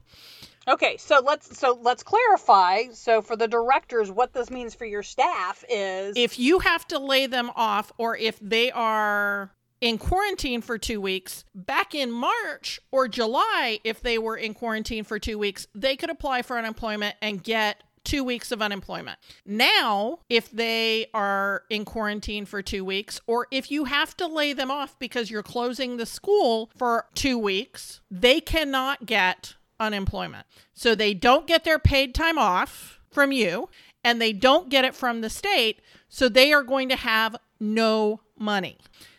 Okay, 0.68 0.96
so 0.98 1.22
let's 1.24 1.58
so 1.58 1.78
let's 1.82 2.02
clarify. 2.02 2.84
So 2.92 3.22
for 3.22 3.36
the 3.36 3.48
directors, 3.48 4.12
what 4.12 4.34
this 4.34 4.50
means 4.50 4.74
for 4.74 4.84
your 4.84 5.02
staff 5.02 5.64
is 5.68 6.14
if 6.16 6.38
you 6.38 6.58
have 6.60 6.86
to 6.88 6.98
lay 6.98 7.26
them 7.26 7.50
off 7.56 7.90
or 7.96 8.16
if 8.16 8.38
they 8.40 8.70
are 8.70 9.50
in 9.80 9.98
quarantine 9.98 10.60
for 10.60 10.78
2 10.78 11.00
weeks, 11.00 11.44
back 11.54 11.94
in 11.94 12.10
March 12.10 12.80
or 12.90 13.08
July 13.08 13.80
if 13.84 14.00
they 14.00 14.18
were 14.18 14.36
in 14.36 14.54
quarantine 14.54 15.04
for 15.04 15.18
2 15.18 15.38
weeks, 15.38 15.66
they 15.74 15.96
could 15.96 16.10
apply 16.10 16.42
for 16.42 16.58
unemployment 16.58 17.16
and 17.22 17.42
get 17.42 17.82
two 18.04 18.24
weeks 18.24 18.50
of 18.50 18.62
unemployment. 18.62 19.18
Now, 19.44 20.20
if 20.30 20.50
they 20.50 21.06
are 21.12 21.64
in 21.68 21.84
quarantine 21.84 22.46
for 22.46 22.62
two 22.62 22.82
weeks, 22.82 23.20
or 23.26 23.46
if 23.50 23.70
you 23.70 23.84
have 23.84 24.16
to 24.16 24.26
lay 24.26 24.54
them 24.54 24.70
off 24.70 24.98
because 24.98 25.30
you're 25.30 25.42
closing 25.42 25.96
the 25.96 26.06
school 26.06 26.70
for 26.74 27.06
two 27.14 27.36
weeks, 27.36 28.00
they 28.10 28.40
cannot 28.40 29.04
get 29.04 29.56
unemployment. 29.78 30.46
So 30.72 30.94
they 30.94 31.12
don't 31.12 31.46
get 31.46 31.64
their 31.64 31.78
paid 31.78 32.14
time 32.14 32.38
off 32.38 32.98
from 33.10 33.30
you 33.30 33.68
and 34.02 34.20
they 34.20 34.32
don't 34.32 34.70
get 34.70 34.86
it 34.86 34.94
from 34.94 35.20
the 35.20 35.30
state. 35.30 35.82
So 36.08 36.30
they 36.30 36.52
are 36.52 36.62
going 36.62 36.88
to 36.88 36.96
have 36.96 37.36
no 37.60 38.20
money. 38.38 38.78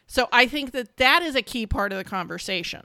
So 0.10 0.28
I 0.32 0.48
think 0.48 0.72
that 0.72 0.98
that 0.98 1.22
is 1.22 1.36
a 1.36 1.44
key 1.44 1.68
part 1.68 1.92
of 1.92 2.00
the 2.00 2.04
conversation 2.04 2.82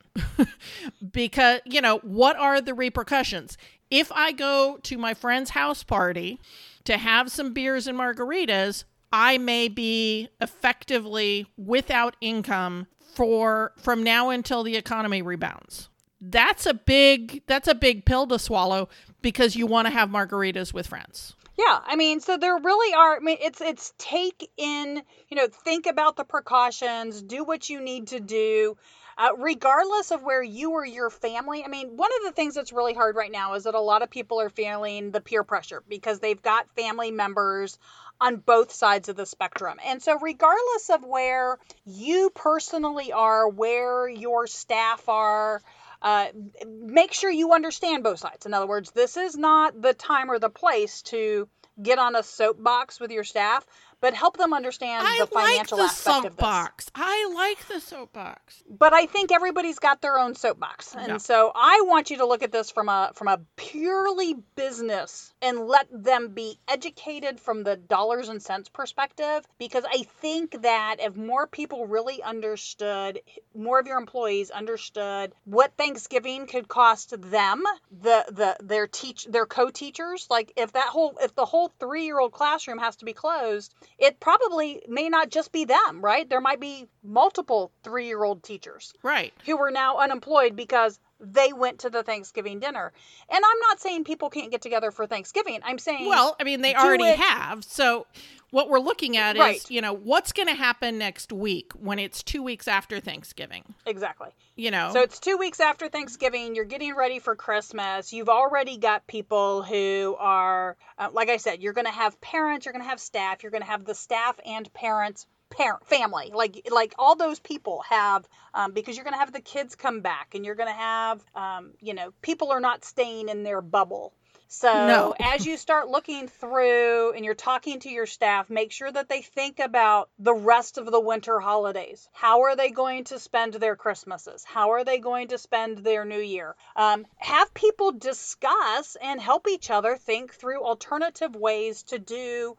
because, 1.11 1.61
you 1.65 1.81
know, 1.81 1.99
what 2.01 2.37
are 2.37 2.61
the 2.61 2.75
repercussions? 2.75 3.57
If 3.91 4.13
I 4.13 4.31
go 4.33 4.79
to 4.83 4.99
my 4.99 5.15
friend's 5.15 5.51
house 5.51 5.83
party 5.83 6.39
to 6.85 6.99
have 6.99 7.33
some 7.33 7.55
beers 7.55 7.87
and 7.87 7.99
margaritas, 7.99 8.85
I 9.11 9.39
may 9.39 9.69
be 9.69 10.29
effectively 10.41 11.47
without 11.57 12.15
income 12.21 12.89
for 13.15 13.73
from 13.79 14.03
now 14.03 14.29
until 14.29 14.63
the 14.63 14.77
economy 14.77 15.23
rebounds 15.23 15.89
that's 16.31 16.67
a 16.67 16.75
big 16.75 17.43
that's 17.47 17.69
a 17.69 17.75
big 17.75 18.05
pill 18.05 18.27
to 18.27 18.39
swallow 18.39 18.89
because 19.23 19.57
you 19.57 19.67
want 19.67 19.87
to 19.87 19.93
have 19.93 20.09
margaritas 20.09 20.73
with 20.73 20.87
friends. 20.87 21.35
Yeah, 21.57 21.79
I 21.85 21.95
mean, 21.97 22.21
so 22.21 22.37
there 22.37 22.57
really 22.57 22.95
are. 22.95 23.17
I 23.17 23.21
mean, 23.21 23.39
it's 23.41 23.61
it's 23.61 23.93
take 23.97 24.51
in, 24.57 25.03
you 25.29 25.37
know, 25.37 25.47
think 25.47 25.87
about 25.87 26.17
the 26.17 26.25
precautions, 26.25 27.23
do 27.23 27.45
what 27.45 27.71
you 27.71 27.81
need 27.81 28.09
to 28.09 28.19
do, 28.19 28.77
uh, 29.17 29.31
regardless 29.39 30.11
of 30.11 30.23
where 30.25 30.43
you 30.43 30.73
or 30.73 30.85
your 30.85 31.11
family. 31.11 31.63
I 31.65 31.69
mean, 31.69 31.97
one 31.97 32.11
of 32.19 32.25
the 32.27 32.33
things 32.33 32.55
that's 32.55 32.73
really 32.73 32.95
hard 32.95 33.15
right 33.15 33.31
now 33.31 33.55
is 33.55 33.65
that 33.65 33.75
a 33.77 33.81
lot 33.81 34.03
of 34.03 34.11
people 34.11 34.41
are 34.41 34.51
feeling 34.51 35.13
the 35.13 35.21
peer 35.21 35.45
pressure 35.45 35.83
because 35.89 36.19
they've 36.19 36.43
got 36.43 36.69
family 36.75 37.13
members 37.13 37.79
on 38.21 38.37
both 38.37 38.73
sides 38.73 39.09
of 39.09 39.15
the 39.15 39.27
spectrum. 39.27 39.79
And 39.87 40.03
so, 40.03 40.19
regardless 40.19 40.91
of 40.91 41.05
where 41.05 41.59
you 41.85 42.31
personally 42.35 43.13
are, 43.13 43.49
where 43.49 44.09
your 44.09 44.49
staff 44.49 45.09
are, 45.09 45.63
uh, 46.05 46.27
make 46.67 47.15
sure 47.15 47.31
you 47.31 47.55
understand 47.55 48.05
both 48.05 48.19
sides. 48.19 48.45
In 48.45 48.53
other 48.53 48.67
words, 48.67 48.91
this 48.91 49.17
is 49.17 49.37
not 49.37 49.81
the 49.81 49.95
time 49.95 50.31
or 50.31 50.39
the 50.39 50.51
place 50.51 51.01
to 51.03 51.49
get 51.83 51.99
on 51.99 52.15
a 52.15 52.23
soapbox 52.23 53.01
with 53.01 53.11
your 53.11 53.25
staff 53.25 53.67
but 54.05 54.13
help 54.13 54.37
them 54.37 54.53
understand 54.53 55.03
I 55.03 55.17
the 55.21 55.27
financial 55.29 55.79
like 55.79 55.89
the 55.89 55.93
aspect 55.95 56.17
of 56.27 56.37
this. 56.37 56.45
soapbox. 56.45 56.91
I 56.95 57.33
like 57.35 57.67
the 57.69 57.81
soapbox. 57.81 58.63
But 58.69 58.93
I 58.93 59.07
think 59.07 59.33
everybody's 59.33 59.79
got 59.79 60.03
their 60.03 60.19
own 60.19 60.35
soapbox. 60.35 60.95
And 60.95 61.09
Yeah. 61.09 61.17
so 61.17 61.51
I 61.55 61.85
want 61.87 62.11
you 62.11 62.19
to 62.19 62.27
look 62.27 62.43
at 62.43 62.53
this 62.53 62.71
from 62.71 62.91
a 62.91 63.13
from 63.15 63.29
a 63.29 63.41
purely 63.57 64.35
business 64.57 65.33
and 65.41 65.67
let 65.67 65.87
them 65.91 66.35
be 66.35 66.59
educated 66.69 67.41
from 67.41 67.63
the 67.63 67.77
dollars 67.77 68.29
and 68.29 68.43
cents 68.43 68.69
perspective 68.69 69.47
because 69.57 69.85
I 69.91 70.03
think 70.21 70.61
that 70.61 70.97
if 70.99 71.17
more 71.17 71.47
people 71.47 71.87
really 71.87 72.23
understood 72.23 73.21
more 73.55 73.79
of 73.79 73.87
your 73.87 73.97
employees 73.97 74.51
understood 74.51 75.33
what 75.45 75.73
Thanksgiving 75.79 76.47
could 76.47 76.69
cost 76.69 77.19
them, 77.31 77.63
the 77.91 78.27
the 78.29 78.57
their 78.61 78.87
teach 78.87 79.25
their 79.25 79.47
co-teachers, 79.47 80.27
like 80.29 80.53
if 80.57 80.73
that 80.73 80.89
whole 80.89 81.17
if 81.23 81.35
the 81.35 81.47
whole 81.47 81.73
3-year-old 81.81 82.33
classroom 82.33 82.79
has 82.79 82.97
to 82.97 83.07
be 83.07 83.15
closed, 83.15 83.75
it 83.99 84.21
probably 84.21 84.83
may 84.89 85.09
not 85.09 85.31
just 85.31 85.53
be 85.53 85.65
them, 85.65 86.01
right? 86.01 86.29
There 86.29 86.41
might 86.41 86.61
be 86.61 86.87
multiple 87.03 87.71
3-year-old 87.85 88.43
teachers 88.43 88.93
Right. 89.03 89.33
who 89.47 89.59
are 89.61 89.71
now 89.71 89.99
unemployed 89.99 90.57
because 90.57 90.99
they 91.33 91.53
went 91.53 91.81
to 91.81 91.91
the 91.91 92.03
Thanksgiving 92.03 92.61
dinner. 92.61 92.93
And 93.29 93.45
I'm 93.45 93.59
not 93.69 93.81
saying 93.81 94.05
people 94.05 94.31
can't 94.31 94.51
get 94.51 94.63
together 94.63 94.91
for 94.91 95.07
Thanksgiving. 95.07 95.61
I'm 95.65 95.79
saying 95.79 96.09
Well, 96.09 96.37
I 96.41 96.45
mean, 96.45 96.61
they 96.63 96.75
already 96.75 97.05
it- 97.05 97.19
have. 97.19 97.65
So 97.65 98.07
what 98.51 98.69
we're 98.69 98.79
looking 98.79 99.17
at 99.17 99.37
Right. 99.37 99.57
is, 99.57 99.71
you 99.71 99.81
know, 99.81 99.93
what's 99.93 100.33
going 100.33 100.47
to 100.49 100.55
happen 100.55 100.97
next 100.99 101.33
week 101.33 101.73
when 101.73 101.99
it's 101.99 102.23
two 102.23 102.43
weeks 102.43 102.69
after 102.69 103.01
Thanksgiving? 103.01 103.75
exactly. 103.87 104.29
You 104.57 104.71
know, 104.71 104.91
So 104.93 105.01
it's 105.03 105.19
two 105.19 105.37
weeks 105.37 105.59
after 105.59 105.89
Thanksgiving. 105.89 106.55
You're 106.55 106.65
getting 106.65 106.95
ready 106.95 107.19
for 107.19 107.35
Christmas. 107.35 108.13
You've 108.13 108.29
already 108.29 108.77
got 108.79 109.05
people 109.09 109.63
who 109.65 110.15
are, 110.21 110.77
uh, 110.97 111.09
like 111.13 111.29
I 111.29 111.39
said, 111.39 111.61
you're 111.61 111.73
going 111.73 111.87
to 111.87 111.91
have 111.93 112.21
parents, 112.21 112.65
you're 112.65 112.73
going 112.73 112.85
to 112.85 112.89
have 112.89 113.01
staff, 113.01 113.43
you're 113.43 113.51
going 113.51 113.65
to 113.65 113.69
have 113.71 113.85
the 113.85 113.95
staff 113.97 114.39
and 114.47 114.73
parents. 114.73 115.27
Parent, 115.57 115.87
family, 115.87 116.33
like 116.35 116.69
like 116.71 116.95
all 116.99 117.15
those 117.15 117.39
people 117.39 117.85
have, 117.89 118.29
um, 118.55 118.73
because 118.73 118.97
you're 118.97 119.05
going 119.05 119.15
to 119.15 119.21
have 119.21 119.33
the 119.33 119.41
kids 119.41 119.77
come 119.77 120.01
back, 120.01 120.35
and 120.35 120.45
you're 120.45 120.57
going 120.57 120.69
to 120.69 120.75
have, 120.75 121.25
um, 121.35 121.73
you 121.81 121.95
know, 121.95 122.13
people 122.23 122.51
are 122.51 122.61
not 122.61 122.85
staying 122.85 123.29
in 123.29 123.45
their 123.45 123.61
bubble. 123.61 124.13
So 124.49 124.87
No. 124.87 125.15
as 125.21 125.47
you 125.47 125.57
start 125.57 125.89
looking 125.89 126.29
through 126.29 127.13
and 127.13 127.25
you're 127.25 127.35
talking 127.35 127.81
to 127.81 127.89
your 127.89 128.07
staff, 128.07 128.51
make 128.51 128.73
sure 128.73 128.91
that 128.91 129.09
they 129.09 129.23
think 129.23 129.59
about 129.59 130.11
the 130.19 130.35
rest 130.35 130.79
of 130.79 130.91
the 130.91 131.01
winter 131.01 131.41
holidays. 131.41 132.09
How 132.13 132.43
are 132.43 132.55
they 132.55 132.71
going 132.71 133.05
to 133.05 133.19
spend 133.19 133.55
their 133.55 133.75
Christmases? 133.75 134.45
How 134.45 134.71
are 134.73 134.85
they 134.85 134.99
going 134.99 135.29
to 135.29 135.39
spend 135.39 135.79
their 135.79 136.05
New 136.05 136.21
Year? 136.21 136.55
Um, 136.77 137.07
have 137.17 137.53
people 137.55 137.93
discuss 137.93 138.97
and 139.01 139.21
help 139.21 139.49
each 139.49 139.71
other 139.71 139.97
think 139.97 140.35
through 140.35 140.63
alternative 140.63 141.35
ways 141.35 141.83
to 141.85 141.99
do 141.99 142.57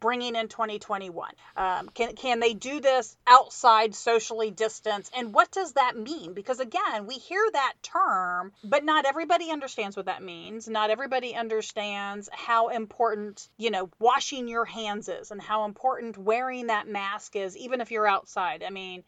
bringing 0.00 0.36
in 0.36 0.48
2021 0.48 1.30
um, 1.56 1.88
can, 1.94 2.14
can 2.14 2.40
they 2.40 2.54
do 2.54 2.80
this 2.80 3.16
outside 3.26 3.94
socially 3.94 4.50
distanced 4.50 5.12
and 5.16 5.32
what 5.34 5.50
does 5.50 5.72
that 5.72 5.96
mean? 5.96 6.34
Because 6.34 6.60
again 6.60 7.06
we 7.06 7.14
hear 7.14 7.42
that 7.52 7.74
term 7.82 8.52
but 8.64 8.84
not 8.84 9.06
everybody 9.06 9.50
understands 9.50 9.96
what 9.96 10.06
that 10.06 10.22
means. 10.22 10.68
Not 10.68 10.90
everybody 10.90 11.34
understands 11.34 12.28
how 12.32 12.68
important 12.68 13.48
you 13.56 13.70
know 13.70 13.90
washing 13.98 14.48
your 14.48 14.64
hands 14.64 15.08
is 15.08 15.30
and 15.30 15.40
how 15.40 15.64
important 15.64 16.18
wearing 16.18 16.68
that 16.68 16.88
mask 16.88 17.36
is 17.36 17.56
even 17.56 17.80
if 17.80 17.90
you're 17.90 18.06
outside. 18.06 18.62
I 18.66 18.70
mean 18.70 19.04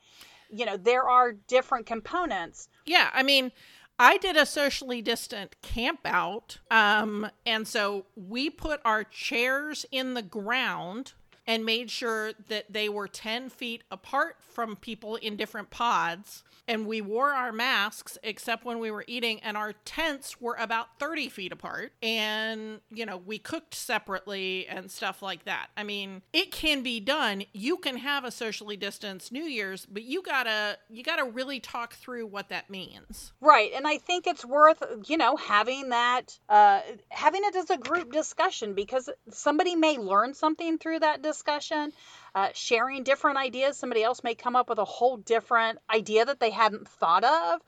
you 0.50 0.66
know 0.66 0.76
there 0.76 1.08
are 1.08 1.32
different 1.32 1.86
components. 1.86 2.68
Yeah, 2.86 3.10
I 3.12 3.22
mean, 3.22 3.52
I 3.98 4.16
did 4.16 4.36
a 4.36 4.46
socially 4.46 5.02
distant 5.02 5.60
camp 5.60 6.00
out. 6.04 6.58
Um, 6.70 7.28
and 7.44 7.66
so 7.66 8.06
we 8.14 8.48
put 8.48 8.80
our 8.84 9.04
chairs 9.04 9.84
in 9.90 10.14
the 10.14 10.22
ground 10.22 11.14
and 11.46 11.64
made 11.64 11.90
sure 11.90 12.32
that 12.48 12.66
they 12.72 12.88
were 12.88 13.08
10 13.08 13.48
feet 13.48 13.82
apart 13.90 14.36
from 14.40 14.76
people 14.76 15.16
in 15.16 15.36
different 15.36 15.70
pods. 15.70 16.44
And 16.68 16.86
we 16.86 17.00
wore 17.00 17.30
our 17.30 17.50
masks 17.50 18.18
except 18.22 18.64
when 18.64 18.78
we 18.78 18.90
were 18.90 19.04
eating, 19.06 19.40
and 19.40 19.56
our 19.56 19.72
tents 19.84 20.40
were 20.40 20.54
about 20.54 20.98
30 20.98 21.28
feet 21.30 21.50
apart. 21.50 21.92
And, 22.02 22.80
you 22.90 23.06
know, 23.06 23.16
we 23.16 23.38
cooked 23.38 23.74
separately 23.74 24.66
and 24.68 24.90
stuff 24.90 25.22
like 25.22 25.46
that. 25.46 25.68
I 25.76 25.82
mean, 25.82 26.22
it 26.32 26.52
can 26.52 26.82
be 26.82 27.00
done. 27.00 27.44
You 27.52 27.78
can 27.78 27.96
have 27.96 28.24
a 28.24 28.30
socially 28.30 28.76
distanced 28.76 29.32
New 29.32 29.44
Year's, 29.44 29.86
but 29.86 30.02
you 30.02 30.22
gotta 30.22 30.78
you 30.90 31.02
gotta 31.02 31.24
really 31.24 31.58
talk 31.60 31.94
through 31.94 32.26
what 32.26 32.50
that 32.50 32.68
means. 32.68 33.32
Right, 33.40 33.72
and 33.74 33.86
I 33.86 33.98
think 33.98 34.26
it's 34.26 34.44
worth 34.44 34.82
you 35.06 35.16
know 35.16 35.36
having 35.36 35.88
that 35.90 36.38
uh, 36.48 36.80
having 37.08 37.42
it 37.44 37.56
as 37.56 37.70
a 37.70 37.78
group 37.78 38.12
discussion 38.12 38.74
because 38.74 39.08
somebody 39.30 39.74
may 39.74 39.96
learn 39.98 40.34
something 40.34 40.78
through 40.78 41.00
that 41.00 41.22
discussion, 41.22 41.92
uh, 42.34 42.48
sharing 42.54 43.02
different 43.02 43.38
ideas. 43.38 43.76
Somebody 43.76 44.02
else 44.02 44.22
may 44.22 44.34
come 44.34 44.56
up 44.56 44.68
with 44.68 44.78
a 44.78 44.84
whole 44.84 45.16
different 45.16 45.78
idea 45.92 46.24
that 46.24 46.40
they 46.40 46.50
hadn't 46.50 46.88
thought 46.88 47.24
of. 47.24 47.60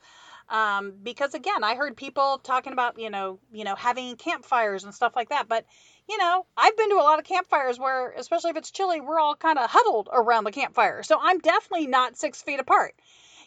Um, 0.49 0.93
because 1.01 1.33
again, 1.33 1.63
I 1.63 1.75
heard 1.75 1.95
people 1.95 2.39
talking 2.43 2.73
about 2.73 2.99
you 2.99 3.09
know 3.09 3.39
you 3.53 3.63
know 3.63 3.75
having 3.75 4.17
campfires 4.17 4.83
and 4.83 4.93
stuff 4.93 5.13
like 5.15 5.29
that, 5.29 5.47
but 5.47 5.65
you 6.09 6.17
know 6.17 6.45
I've 6.57 6.75
been 6.75 6.89
to 6.89 6.95
a 6.95 7.07
lot 7.07 7.19
of 7.19 7.25
campfires 7.25 7.79
where, 7.79 8.11
especially 8.11 8.51
if 8.51 8.57
it's 8.57 8.71
chilly, 8.71 8.99
we're 8.99 9.19
all 9.19 9.35
kind 9.35 9.57
of 9.57 9.69
huddled 9.69 10.09
around 10.11 10.43
the 10.43 10.51
campfire. 10.51 11.03
So 11.03 11.17
I'm 11.21 11.39
definitely 11.39 11.87
not 11.87 12.17
six 12.17 12.41
feet 12.41 12.59
apart 12.59 12.95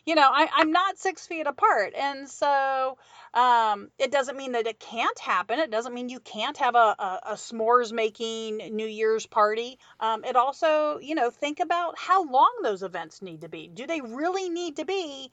you 0.07 0.15
know 0.15 0.29
I, 0.33 0.49
i'm 0.57 0.73
not 0.73 0.99
six 0.99 1.27
feet 1.27 1.47
apart 1.47 1.95
and 1.97 2.29
so 2.29 2.99
um, 3.35 3.89
it 3.99 4.13
doesn't 4.13 4.37
mean 4.37 4.53
that 4.53 4.69
it 4.69 4.79
can't 4.79 5.19
happen 5.19 5.59
it 5.59 5.71
doesn't 5.71 5.93
mean 5.93 6.09
you 6.09 6.21
can't 6.21 6.57
have 6.59 6.77
a, 6.77 6.95
a, 6.99 7.21
a 7.31 7.33
smores 7.35 7.93
making 7.93 8.59
new 8.77 8.87
year's 8.87 9.27
party 9.27 9.79
um, 10.01 10.25
it 10.25 10.37
also 10.37 10.99
you 11.01 11.15
know 11.15 11.31
think 11.31 11.61
about 11.61 11.99
how 11.99 12.25
long 12.29 12.53
those 12.63 12.83
events 12.83 13.23
need 13.23 13.41
to 13.41 13.49
be 13.49 13.69
do 13.69 13.87
they 13.87 14.01
really 14.01 14.49
need 14.49 14.77
to 14.77 14.85
be 14.85 15.31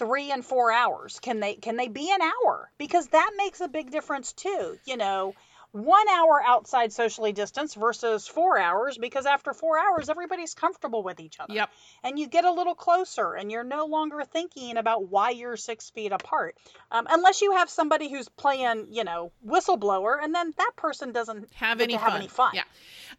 three 0.00 0.32
and 0.32 0.42
four 0.42 0.72
hours? 0.72 1.20
Can 1.20 1.40
they 1.40 1.54
can 1.54 1.76
they 1.76 1.88
be 1.88 2.10
an 2.10 2.20
hour? 2.22 2.70
Because 2.78 3.06
that 3.08 3.32
makes 3.36 3.60
a 3.60 3.68
big 3.68 3.90
difference 3.90 4.32
too. 4.32 4.78
You 4.86 4.96
know, 4.96 5.34
one 5.72 6.08
hour 6.08 6.42
outside 6.44 6.92
socially 6.92 7.32
distanced 7.32 7.76
versus 7.76 8.26
four 8.26 8.58
hours 8.58 8.98
because 8.98 9.26
after 9.26 9.52
four 9.52 9.78
hours 9.78 10.08
everybody's 10.08 10.54
comfortable 10.54 11.02
with 11.02 11.20
each 11.20 11.38
other 11.38 11.54
Yep. 11.54 11.70
and 12.04 12.18
you 12.18 12.26
get 12.28 12.44
a 12.44 12.52
little 12.52 12.74
closer 12.74 13.34
and 13.34 13.52
you're 13.52 13.64
no 13.64 13.86
longer 13.86 14.22
thinking 14.24 14.76
about 14.76 15.08
why 15.08 15.30
you're 15.30 15.56
six 15.56 15.90
feet 15.90 16.12
apart 16.12 16.56
um, 16.90 17.06
unless 17.10 17.40
you 17.40 17.52
have 17.52 17.70
somebody 17.70 18.10
who's 18.10 18.28
playing 18.28 18.86
you 18.90 19.04
know 19.04 19.32
whistleblower 19.46 20.16
and 20.22 20.34
then 20.34 20.52
that 20.58 20.72
person 20.76 21.12
doesn't 21.12 21.52
have 21.54 21.80
any 21.80 21.92
to 21.94 21.98
fun. 22.00 22.10
have 22.10 22.18
any 22.20 22.28
fun 22.28 22.50
Yeah. 22.54 22.64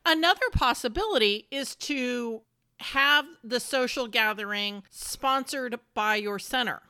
Another 0.06 0.46
possibility 0.54 1.48
is 1.52 1.76
to 1.76 2.42
have 2.80 3.26
the 3.44 3.60
social 3.60 4.08
gathering 4.08 4.82
sponsored 4.90 5.80
by 5.94 6.16
your 6.16 6.40
center. 6.40 6.82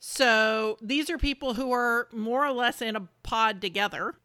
So 0.00 0.76
these 0.82 1.08
are 1.10 1.18
people 1.18 1.54
who 1.54 1.70
are 1.72 2.08
more 2.12 2.44
or 2.44 2.52
less 2.52 2.82
in 2.82 2.96
a 2.96 3.08
pod 3.22 3.60
together. 3.60 4.14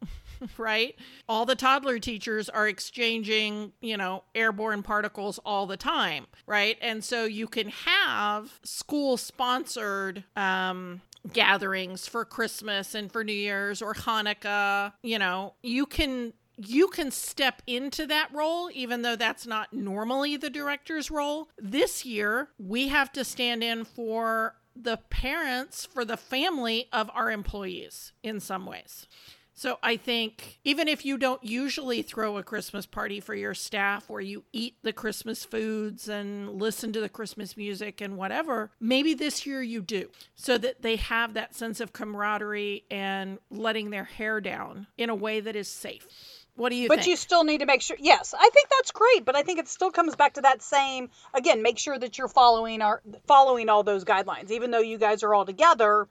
Right? 0.58 0.96
All 1.28 1.44
the 1.46 1.54
toddler 1.54 1.98
teachers 1.98 2.48
are 2.48 2.68
exchanging, 2.68 3.72
you 3.80 3.96
know, 3.96 4.24
airborne 4.34 4.82
particles 4.82 5.38
all 5.44 5.66
the 5.66 5.76
time, 5.76 6.26
right? 6.46 6.76
And 6.80 7.02
so 7.02 7.24
you 7.24 7.46
can 7.46 7.68
have 7.68 8.60
school 8.62 9.16
sponsored 9.16 10.24
um, 10.36 11.00
gatherings 11.32 12.06
for 12.06 12.24
Christmas 12.24 12.94
and 12.94 13.10
for 13.10 13.24
New 13.24 13.32
Year's 13.32 13.82
or 13.82 13.94
Hanukkah. 13.94 14.92
You 15.02 15.18
know, 15.18 15.54
you 15.62 15.86
can 15.86 16.32
you 16.56 16.88
can 16.88 17.10
step 17.10 17.62
into 17.66 18.06
that 18.06 18.28
role 18.32 18.70
even 18.72 19.02
though 19.02 19.16
that's 19.16 19.46
not 19.46 19.72
normally 19.72 20.36
the 20.36 20.50
director's 20.50 21.10
role. 21.10 21.48
This 21.58 22.04
year, 22.04 22.48
we 22.58 22.88
have 22.88 23.10
to 23.12 23.24
stand 23.24 23.64
in 23.64 23.84
for 23.84 24.54
the 24.74 24.98
parents, 25.10 25.84
for 25.86 26.04
the 26.04 26.16
family 26.16 26.88
of 26.92 27.10
our 27.14 27.30
employees 27.30 28.12
in 28.22 28.40
some 28.40 28.66
ways. 28.66 29.06
So 29.54 29.78
I 29.82 29.96
think 29.96 30.58
even 30.64 30.88
if 30.88 31.04
you 31.04 31.18
don't 31.18 31.42
usually 31.44 32.02
throw 32.02 32.36
a 32.38 32.42
Christmas 32.42 32.86
party 32.86 33.20
for 33.20 33.34
your 33.34 33.54
staff 33.54 34.08
where 34.08 34.20
you 34.20 34.44
eat 34.52 34.76
the 34.82 34.92
Christmas 34.92 35.44
foods 35.44 36.08
and 36.08 36.60
listen 36.60 36.92
to 36.92 37.00
the 37.00 37.08
Christmas 37.08 37.56
music 37.56 38.00
and 38.00 38.16
whatever, 38.16 38.70
maybe 38.80 39.14
this 39.14 39.46
year 39.46 39.62
you 39.62 39.82
do 39.82 40.08
so 40.34 40.56
that 40.58 40.82
they 40.82 40.96
have 40.96 41.34
that 41.34 41.54
sense 41.54 41.80
of 41.80 41.92
camaraderie 41.92 42.84
and 42.90 43.38
letting 43.50 43.90
their 43.90 44.04
hair 44.04 44.40
down 44.40 44.86
in 44.96 45.10
a 45.10 45.14
way 45.14 45.40
that 45.40 45.54
is 45.54 45.68
safe. 45.68 46.06
What 46.54 46.68
do 46.68 46.76
you 46.76 46.88
but 46.88 46.98
think? 46.98 47.08
you 47.08 47.16
still 47.16 47.44
need 47.44 47.58
to 47.58 47.66
make 47.66 47.80
sure 47.80 47.96
yes 47.98 48.34
i 48.38 48.50
think 48.52 48.68
that's 48.68 48.90
great 48.90 49.24
but 49.24 49.34
i 49.34 49.42
think 49.42 49.58
it 49.58 49.68
still 49.68 49.90
comes 49.90 50.16
back 50.16 50.34
to 50.34 50.42
that 50.42 50.60
same 50.60 51.08
again 51.32 51.62
make 51.62 51.78
sure 51.78 51.98
that 51.98 52.18
you're 52.18 52.28
following 52.28 52.82
our 52.82 53.00
following 53.26 53.70
all 53.70 53.82
those 53.82 54.04
guidelines 54.04 54.50
even 54.50 54.70
though 54.70 54.80
you 54.80 54.98
guys 54.98 55.22
are 55.22 55.32
all 55.32 55.46
together 55.46 56.06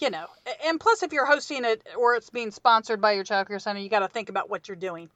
you 0.00 0.10
know 0.10 0.26
and 0.66 0.80
plus 0.80 1.02
if 1.02 1.12
you're 1.12 1.26
hosting 1.26 1.64
it 1.64 1.86
or 1.98 2.14
it's 2.14 2.30
being 2.30 2.50
sponsored 2.50 3.00
by 3.00 3.12
your 3.12 3.24
child 3.24 3.48
care 3.48 3.58
center 3.58 3.80
you 3.80 3.88
got 3.88 4.00
to 4.00 4.08
think 4.08 4.28
about 4.28 4.48
what 4.50 4.68
you're 4.68 4.76
doing 4.76 5.10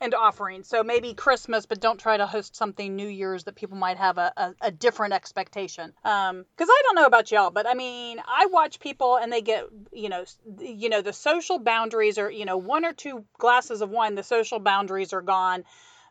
and 0.00 0.14
offering. 0.14 0.62
So 0.62 0.84
maybe 0.84 1.14
christmas 1.14 1.66
but 1.66 1.80
don't 1.80 1.98
try 1.98 2.16
to 2.16 2.26
host 2.26 2.54
something 2.54 2.94
new 2.94 3.08
year's 3.08 3.44
that 3.44 3.56
people 3.56 3.76
might 3.76 3.96
have 3.96 4.18
a, 4.18 4.32
a, 4.36 4.54
a 4.62 4.70
different 4.70 5.14
expectation. 5.14 5.92
Um 6.04 6.44
because 6.56 6.68
i 6.70 6.82
don't 6.84 6.94
know 6.94 7.06
about 7.06 7.30
y'all 7.30 7.50
but 7.50 7.66
i 7.66 7.74
mean 7.74 8.20
i 8.26 8.46
watch 8.50 8.80
people 8.80 9.16
and 9.16 9.32
they 9.32 9.42
get 9.42 9.64
you 9.92 10.08
know 10.08 10.24
you 10.60 10.88
know 10.88 11.02
the 11.02 11.12
social 11.12 11.58
boundaries 11.58 12.18
are 12.18 12.30
you 12.30 12.44
know 12.44 12.56
one 12.56 12.84
or 12.84 12.92
two 12.92 13.24
glasses 13.38 13.80
of 13.80 13.90
wine 13.90 14.14
the 14.14 14.22
social 14.22 14.60
boundaries 14.60 15.12
are 15.12 15.22
gone 15.22 15.64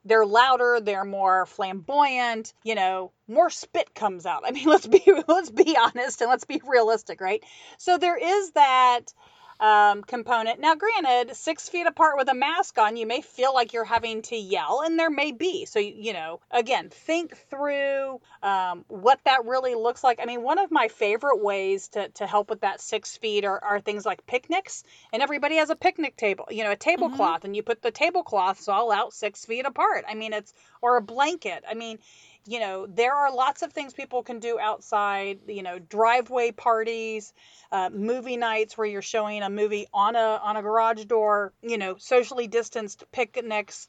they're 0.08 0.26
louder 0.26 0.80
they're 0.82 1.06
more 1.06 1.46
flamboyant 1.46 2.54
you 2.64 2.76
know 2.76 3.12
more 3.28 3.50
spit 3.50 3.94
comes 3.94 4.26
out. 4.26 4.44
I 4.46 4.52
mean 4.52 4.68
let's 4.68 4.88
be 4.88 5.04
let's 5.28 5.50
be 5.50 5.78
honest 5.78 6.22
and 6.22 6.30
let's 6.30 6.46
be 6.46 6.62
realistic 6.66 7.22
right? 7.22 7.44
So 7.78 7.98
there 7.98 8.18
is 8.18 8.52
that 8.52 9.14
um, 9.60 10.04
component. 10.04 10.60
Now 10.60 10.76
granted 10.76 11.36
six 11.36 11.70
feet 11.70 11.88
apart 11.88 12.18
with 12.18 12.30
a 12.30 12.34
mask 12.34 12.78
on 12.78 12.96
you 12.96 13.08
may 13.08 13.22
feel 13.22 13.54
like 13.54 13.74
you're 13.74 13.84
having 13.84 14.22
to 14.24 14.36
yell 14.36 14.82
and 14.86 15.00
there 15.00 15.10
may 15.10 15.32
be. 15.32 15.66
So 15.66 15.80
you 15.80 15.94
you 15.98 16.14
know 16.14 16.40
again 16.52 16.90
think 16.90 17.36
through 17.50 18.22
um, 18.44 18.86
what 18.88 19.20
that 19.26 19.46
really 19.46 19.76
looks 19.76 20.04
like. 20.04 20.20
I 20.22 20.26
mean 20.26 20.44
one 20.44 20.60
of 20.60 20.72
my 20.72 20.88
favorite 20.88 21.44
ways 21.44 21.90
to, 21.90 22.10
to 22.10 22.28
help 22.28 22.50
with 22.50 22.62
that 22.62 22.82
six 22.82 23.18
feet 23.18 23.46
are, 23.46 23.64
are 23.64 23.80
things 23.80 24.06
like 24.06 24.26
picnics 24.28 24.84
and 25.12 25.22
everybody 25.22 25.58
has 25.58 25.70
a 25.70 25.76
picnic 25.76 26.16
table 26.16 26.48
you 26.50 26.64
know 26.64 26.72
a 26.72 26.76
tablecloth 26.76 27.44
and 27.44 27.56
you 27.56 27.64
put 27.64 27.82
the 27.82 27.92
tablecloths 27.92 28.68
all 28.68 28.92
out 28.92 29.14
six 29.14 29.46
feet 29.46 29.66
apart. 29.66 30.06
I 30.08 30.14
mean 30.14 30.34
it's 30.34 30.54
or 30.82 30.98
a 30.98 31.02
blanket. 31.02 31.64
I 31.70 31.74
mean 31.74 32.00
you 32.48 32.60
know 32.60 32.86
there 32.88 33.14
are 33.14 33.34
lots 33.34 33.62
of 33.62 33.74
things 33.74 33.94
people 33.94 34.24
can 34.24 34.40
do 34.40 34.60
outside 34.60 35.40
you 35.48 35.64
know 35.64 35.80
driveway 35.80 36.52
parties 36.52 37.34
uh, 37.72 37.90
movie 37.92 38.38
nights 38.38 38.78
where 38.78 38.88
you're 38.88 39.02
showing 39.02 39.44
a 39.44 39.50
movie 39.50 39.88
on 39.94 40.16
a 40.16 40.40
on 40.42 40.58
a 40.58 40.62
garage 40.62 41.04
door 41.06 41.54
you 41.62 41.78
know 41.78 41.96
socially 41.98 42.48
distanced 42.48 43.04
picnics 43.12 43.88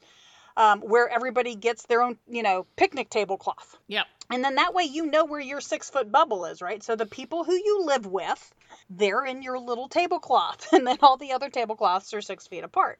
um, 0.57 0.81
where 0.81 1.07
everybody 1.07 1.55
gets 1.55 1.85
their 1.85 2.01
own 2.01 2.17
you 2.27 2.43
know 2.43 2.65
picnic 2.75 3.09
tablecloth 3.09 3.77
yep. 3.87 4.05
and 4.29 4.43
then 4.43 4.55
that 4.55 4.73
way 4.73 4.83
you 4.83 5.05
know 5.05 5.25
where 5.25 5.39
your 5.39 5.61
six 5.61 5.89
foot 5.89 6.11
bubble 6.11 6.45
is, 6.45 6.61
right? 6.61 6.83
So 6.83 6.95
the 6.95 7.05
people 7.05 7.43
who 7.43 7.53
you 7.53 7.85
live 7.85 8.05
with, 8.05 8.53
they're 8.89 9.23
in 9.23 9.41
your 9.41 9.57
little 9.57 9.87
tablecloth, 9.87 10.67
and 10.73 10.85
then 10.85 10.97
all 11.01 11.17
the 11.17 11.31
other 11.31 11.49
tablecloths 11.49 12.13
are 12.13 12.21
six 12.21 12.47
feet 12.47 12.63
apart. 12.63 12.99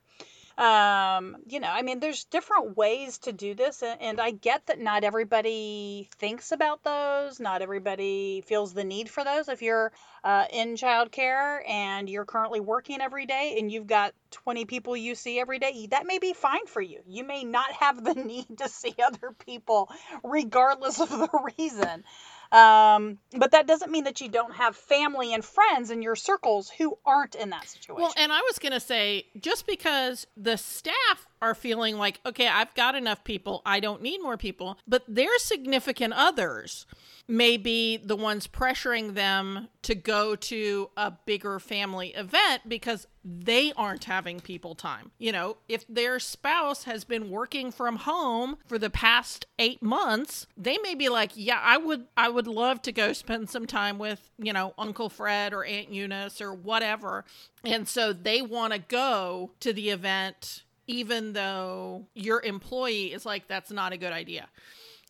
Um, 0.60 1.38
you 1.48 1.62
know, 1.62 1.70
I 1.72 1.84
mean, 1.84 2.02
there's 2.02 2.26
different 2.26 2.76
ways 2.76 3.20
to 3.20 3.32
do 3.32 3.56
this, 3.56 3.82
and, 3.82 4.02
and 4.02 4.20
I 4.20 4.32
get 4.32 4.66
that 4.66 4.78
not 4.78 5.06
everybody 5.06 6.10
thinks 6.18 6.52
about 6.52 6.84
those. 6.84 7.40
Not 7.40 7.62
everybody 7.62 8.44
feels 8.46 8.74
the 8.74 8.84
need 8.84 9.10
for 9.10 9.24
those. 9.24 9.48
If 9.48 9.62
you're 9.62 9.94
uh, 10.22 10.44
in 10.52 10.76
childcare 10.76 11.62
and 11.66 12.10
you're 12.10 12.26
currently 12.26 12.60
working 12.60 13.00
every 13.00 13.26
day 13.26 13.56
and 13.58 13.72
you've 13.72 13.88
got 13.88 14.14
20 14.32 14.66
people 14.66 14.98
you 14.98 15.16
see 15.16 15.40
every 15.40 15.60
day, 15.60 15.88
that 15.92 16.06
may 16.06 16.20
be 16.20 16.34
fine 16.34 16.66
for 16.68 16.82
you. 16.82 17.00
You 17.08 17.24
may 17.24 17.46
not 17.46 17.72
have 17.80 18.04
the 18.04 18.14
need 18.26 18.58
to 18.58 18.68
see 18.68 18.94
other 19.02 19.34
people 19.46 19.90
regardless 20.26 21.00
of 21.00 21.10
the 21.10 21.52
reason. 21.58 22.04
Um, 22.52 23.20
but 23.38 23.52
that 23.52 23.68
doesn't 23.68 23.92
mean 23.92 24.06
that 24.06 24.22
you 24.22 24.28
don't 24.28 24.54
have 24.56 24.76
family 24.76 25.34
and 25.34 25.46
friends 25.46 25.92
in 25.92 26.02
your 26.02 26.16
circles 26.16 26.70
who 26.70 26.98
aren't 27.06 27.36
in 27.36 27.52
that 27.52 27.68
situation. 27.68 28.02
Well, 28.02 28.14
and 28.18 28.32
I 28.32 28.42
was 28.42 28.58
going 28.58 28.72
to 28.72 28.80
say 28.80 29.28
just 29.40 29.68
because 29.68 30.26
the 30.36 30.58
staff 30.58 31.28
are 31.42 31.56
feeling 31.56 31.98
like, 31.98 32.20
okay, 32.26 32.48
I've 32.48 32.74
got 32.76 32.96
enough 32.96 33.24
people, 33.24 33.62
I 33.66 33.80
don't 33.80 34.02
need 34.02 34.22
more 34.22 34.38
people, 34.38 34.78
but 34.88 35.04
their 35.08 35.38
significant 35.40 36.14
others 36.14 36.86
may 37.28 37.58
be 37.58 37.98
the 37.98 38.16
ones 38.16 38.48
pressuring 38.48 39.14
them 39.14 39.68
to 39.84 39.94
go 39.94 40.36
to 40.36 40.90
a 40.98 41.12
bigger 41.12 41.60
family 41.60 42.10
event 42.16 42.64
because 42.68 43.06
they 43.24 43.72
aren't 43.74 44.06
having 44.06 44.40
people 44.40 44.74
time. 44.74 45.12
You 45.20 45.32
know, 45.32 45.58
if 45.68 45.86
their 45.88 46.20
spouse 46.20 46.86
has 46.86 47.04
been 47.04 47.30
working 47.30 47.72
from 47.72 47.98
home 47.98 48.58
for 48.66 48.80
the 48.80 48.90
past 48.90 49.46
8 49.60 49.84
months, 49.84 50.48
they 50.58 50.80
may 50.80 50.96
be 50.96 51.08
like, 51.08 51.32
"Yeah, 51.36 51.62
I 51.64 51.78
would 51.78 52.08
I 52.18 52.30
would 52.30 52.48
love 52.48 52.82
to 52.84 52.92
go 52.92 53.14
spend 53.14 53.50
some 53.50 53.68
time 53.68 54.00
with, 54.00 54.32
you 54.40 54.52
know, 54.52 54.74
Uncle 54.78 55.10
Fred 55.10 55.54
or 55.54 55.64
Aunt 55.64 55.90
Eunice 55.90 56.42
or 56.42 56.54
whatever." 56.54 57.26
And 57.64 57.88
so 57.88 58.12
they 58.12 58.42
want 58.42 58.74
to 58.74 58.80
go 58.80 59.52
to 59.60 59.72
the 59.72 59.90
event 59.90 60.64
even 60.90 61.34
though 61.34 62.08
your 62.16 62.42
employee 62.42 63.14
is 63.14 63.24
like 63.24 63.48
that's 63.48 63.70
not 63.70 63.94
a 63.94 63.98
good 63.98 64.12
idea. 64.12 64.48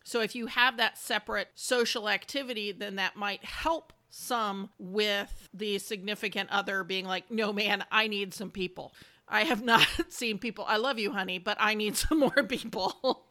So 0.04 0.20
if 0.20 0.34
you 0.34 0.46
have 0.46 0.76
that 0.76 0.98
separate 0.98 1.48
social 1.54 2.06
activity, 2.08 2.70
then 2.70 2.96
that 2.96 3.16
might 3.16 3.42
help 3.42 3.94
some 4.10 4.68
with 4.78 5.48
the 5.54 5.78
significant 5.78 6.50
other 6.50 6.84
being 6.84 7.06
like, 7.06 7.30
no, 7.30 7.50
man, 7.50 7.82
I 7.90 8.08
need 8.08 8.34
some 8.34 8.50
people. 8.50 8.92
I 9.26 9.44
have 9.44 9.62
not 9.64 9.86
seen 10.10 10.38
people. 10.38 10.66
I 10.68 10.76
love 10.76 10.98
you, 10.98 11.12
honey, 11.12 11.38
but 11.38 11.56
I 11.58 11.72
need 11.72 11.96
some 11.96 12.18
more 12.18 12.42
people. 12.46 13.24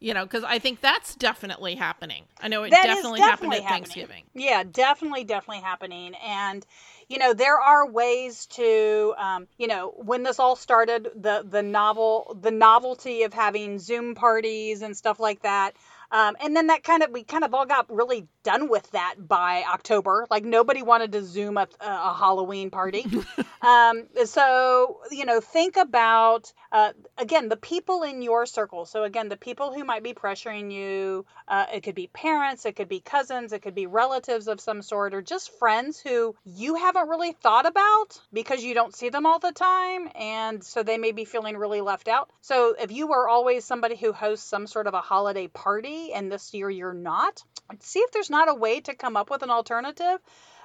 You 0.00 0.14
know, 0.14 0.24
because 0.24 0.44
I 0.44 0.58
think 0.58 0.80
that's 0.80 1.14
definitely 1.14 1.74
happening. 1.74 2.24
I 2.40 2.48
know 2.48 2.62
it 2.62 2.70
That 2.70 2.86
is 2.86 2.96
definitely, 2.96 3.20
happened 3.20 3.52
at 3.54 3.62
happening. 3.62 3.84
Thanksgiving. 3.84 4.24
Yeah, 4.34 4.64
definitely, 4.64 5.24
definitely 5.24 5.62
happening. 5.62 6.14
And 6.24 6.66
you 7.08 7.18
know, 7.18 7.34
there 7.34 7.58
are 7.60 7.90
ways 7.90 8.46
to, 8.46 9.14
um, 9.18 9.48
you 9.58 9.66
know, 9.66 9.92
when 9.96 10.22
this 10.22 10.38
all 10.38 10.54
started, 10.56 11.10
the 11.16 11.44
the 11.46 11.62
novel, 11.62 12.38
the 12.40 12.52
novelty 12.52 13.24
of 13.24 13.34
having 13.34 13.78
Zoom 13.78 14.14
parties 14.14 14.82
and 14.82 14.96
stuff 14.96 15.18
like 15.20 15.42
that. 15.42 15.74
Um, 16.12 16.36
and 16.42 16.56
then 16.56 16.68
that 16.68 16.82
kind 16.82 17.02
of 17.02 17.10
we 17.10 17.24
kind 17.24 17.44
of 17.44 17.54
all 17.54 17.66
got 17.66 17.92
really 17.92 18.26
done 18.42 18.68
with 18.68 18.90
that 18.92 19.14
by 19.18 19.64
October. 19.72 20.26
Like 20.30 20.44
nobody 20.44 20.82
wanted 20.82 21.12
to 21.12 21.24
Zoom 21.24 21.56
a, 21.56 21.68
a 21.80 22.14
Halloween 22.14 22.70
party. 22.70 23.06
um, 23.62 24.06
so 24.24 25.00
you 25.10 25.24
know, 25.24 25.40
think 25.40 25.76
about 25.76 26.52
uh, 26.72 26.92
again 27.18 27.48
the 27.48 27.56
people 27.56 28.02
in 28.02 28.22
your 28.22 28.46
circle. 28.46 28.86
So 28.86 29.04
again, 29.04 29.28
the 29.28 29.36
people 29.36 29.72
who 29.72 29.84
might 29.84 30.02
be 30.02 30.14
pressuring 30.14 30.72
you. 30.72 31.26
Uh, 31.48 31.66
it 31.74 31.82
could 31.82 31.96
be 31.96 32.06
parents, 32.06 32.64
it 32.64 32.76
could 32.76 32.88
be 32.88 33.00
cousins, 33.00 33.52
it 33.52 33.60
could 33.60 33.74
be 33.74 33.86
relatives 33.86 34.46
of 34.46 34.60
some 34.60 34.82
sort, 34.82 35.14
or 35.14 35.20
just 35.20 35.58
friends 35.58 35.98
who 35.98 36.34
you 36.44 36.76
haven't 36.76 37.08
really 37.08 37.32
thought 37.32 37.66
about 37.66 38.20
because 38.32 38.62
you 38.62 38.72
don't 38.72 38.94
see 38.94 39.08
them 39.08 39.26
all 39.26 39.40
the 39.40 39.50
time, 39.50 40.08
and 40.14 40.62
so 40.62 40.82
they 40.82 40.96
may 40.96 41.10
be 41.10 41.24
feeling 41.24 41.56
really 41.56 41.80
left 41.80 42.06
out. 42.06 42.30
So 42.40 42.74
if 42.78 42.92
you 42.92 43.12
are 43.12 43.28
always 43.28 43.64
somebody 43.64 43.96
who 43.96 44.12
hosts 44.12 44.48
some 44.48 44.66
sort 44.66 44.86
of 44.86 44.94
a 44.94 45.00
holiday 45.00 45.48
party, 45.48 45.99
and 46.14 46.30
this 46.30 46.54
year 46.54 46.70
you're 46.70 47.00
not, 47.12 47.42
see 47.80 48.00
if 48.00 48.10
there's 48.12 48.30
not 48.30 48.48
a 48.48 48.54
way 48.54 48.80
to 48.80 48.94
come 48.94 49.16
up 49.16 49.30
with 49.30 49.42
an 49.42 49.50
alternative 49.50 50.20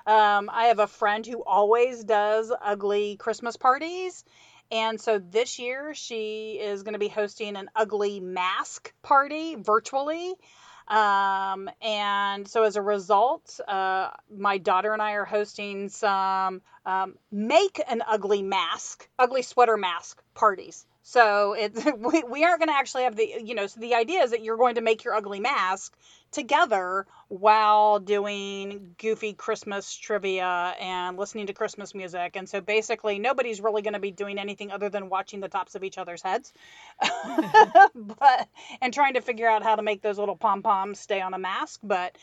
Um, 0.07 0.51
I 0.53 0.65
have 0.65 0.79
a 0.79 0.87
friend 0.87 1.25
who 1.25 1.43
always 1.43 2.03
does 2.03 2.51
ugly 2.63 3.17
Christmas 3.17 3.57
parties. 3.57 4.23
And 4.71 5.01
so 5.01 5.17
this 5.19 5.57
year 5.57 5.93
she 5.95 6.59
is 6.61 6.83
going 6.83 6.93
to 6.93 6.99
be 6.99 7.07
hosting 7.07 7.55
an 7.55 7.69
ugly 7.75 8.19
mask 8.19 8.93
party 9.01 9.55
virtually. 9.55 10.33
Um, 10.87 11.69
and 11.81 12.47
so 12.47 12.63
as 12.63 12.75
a 12.75 12.81
result, 12.81 13.59
uh, 13.67 14.09
my 14.29 14.59
daughter 14.59 14.93
and 14.93 15.01
I 15.01 15.13
are 15.13 15.25
hosting 15.25 15.89
some 15.89 16.61
um, 16.85 17.15
make 17.31 17.81
an 17.87 18.03
ugly 18.07 18.43
mask, 18.43 19.09
ugly 19.17 19.41
sweater 19.41 19.77
mask 19.77 20.21
parties. 20.35 20.85
So 21.07 21.53
it's 21.53 21.85
we, 21.97 22.23
we 22.23 22.43
aren't 22.43 22.59
going 22.59 22.69
to 22.69 22.75
actually 22.75 23.03
have 23.03 23.15
the 23.15 23.35
you 23.43 23.53
know 23.53 23.67
so 23.67 23.79
the 23.79 23.93
idea 23.93 24.23
is 24.23 24.31
that 24.31 24.43
you're 24.43 24.57
going 24.57 24.75
to 24.75 24.81
make 24.81 25.03
your 25.03 25.13
ugly 25.13 25.39
mask 25.39 25.95
together 26.31 27.05
while 27.27 27.99
doing 27.99 28.95
goofy 28.97 29.33
Christmas 29.33 29.95
trivia 29.95 30.73
and 30.81 31.15
listening 31.15 31.45
to 31.47 31.53
Christmas 31.53 31.93
music. 31.93 32.35
And 32.35 32.49
so 32.49 32.59
basically 32.59 33.19
nobody's 33.19 33.61
really 33.61 33.83
going 33.83 33.93
to 33.93 33.99
be 33.99 34.09
doing 34.09 34.39
anything 34.39 34.71
other 34.71 34.89
than 34.89 35.07
watching 35.09 35.41
the 35.41 35.47
tops 35.47 35.75
of 35.75 35.83
each 35.83 35.99
other's 35.99 36.23
heads. 36.23 36.51
but 37.95 38.49
and 38.81 38.91
trying 38.91 39.13
to 39.13 39.21
figure 39.21 39.47
out 39.47 39.61
how 39.61 39.75
to 39.75 39.83
make 39.83 40.01
those 40.01 40.17
little 40.17 40.35
pom-poms 40.35 40.99
stay 40.99 41.21
on 41.21 41.35
a 41.35 41.39
mask, 41.39 41.81
but 41.83 42.17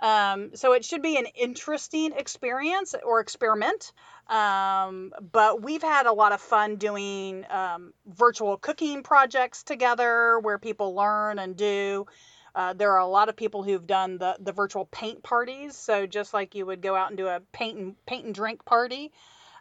um, 0.00 0.50
so 0.54 0.72
it 0.72 0.84
should 0.84 1.02
be 1.02 1.16
an 1.16 1.26
interesting 1.34 2.12
experience 2.12 2.94
or 3.04 3.20
experiment. 3.20 3.92
Um, 4.28 5.12
but 5.32 5.62
we've 5.62 5.82
had 5.82 6.06
a 6.06 6.12
lot 6.12 6.32
of 6.32 6.40
fun 6.40 6.76
doing 6.76 7.44
um, 7.48 7.92
virtual 8.06 8.56
cooking 8.56 9.02
projects 9.02 9.62
together 9.62 10.38
where 10.40 10.58
people 10.58 10.94
learn 10.94 11.38
and 11.38 11.56
do. 11.56 12.06
Uh, 12.54 12.72
there 12.72 12.92
are 12.92 13.00
a 13.00 13.06
lot 13.06 13.28
of 13.28 13.36
people 13.36 13.62
who've 13.62 13.86
done 13.86 14.18
the, 14.18 14.36
the 14.40 14.52
virtual 14.52 14.86
paint 14.86 15.22
parties. 15.22 15.76
So 15.76 16.06
just 16.06 16.34
like 16.34 16.54
you 16.54 16.66
would 16.66 16.80
go 16.80 16.96
out 16.96 17.08
and 17.08 17.18
do 17.18 17.28
a 17.28 17.40
paint 17.52 17.78
and 17.78 18.06
paint 18.06 18.24
and 18.24 18.34
drink 18.34 18.64
party, 18.64 19.12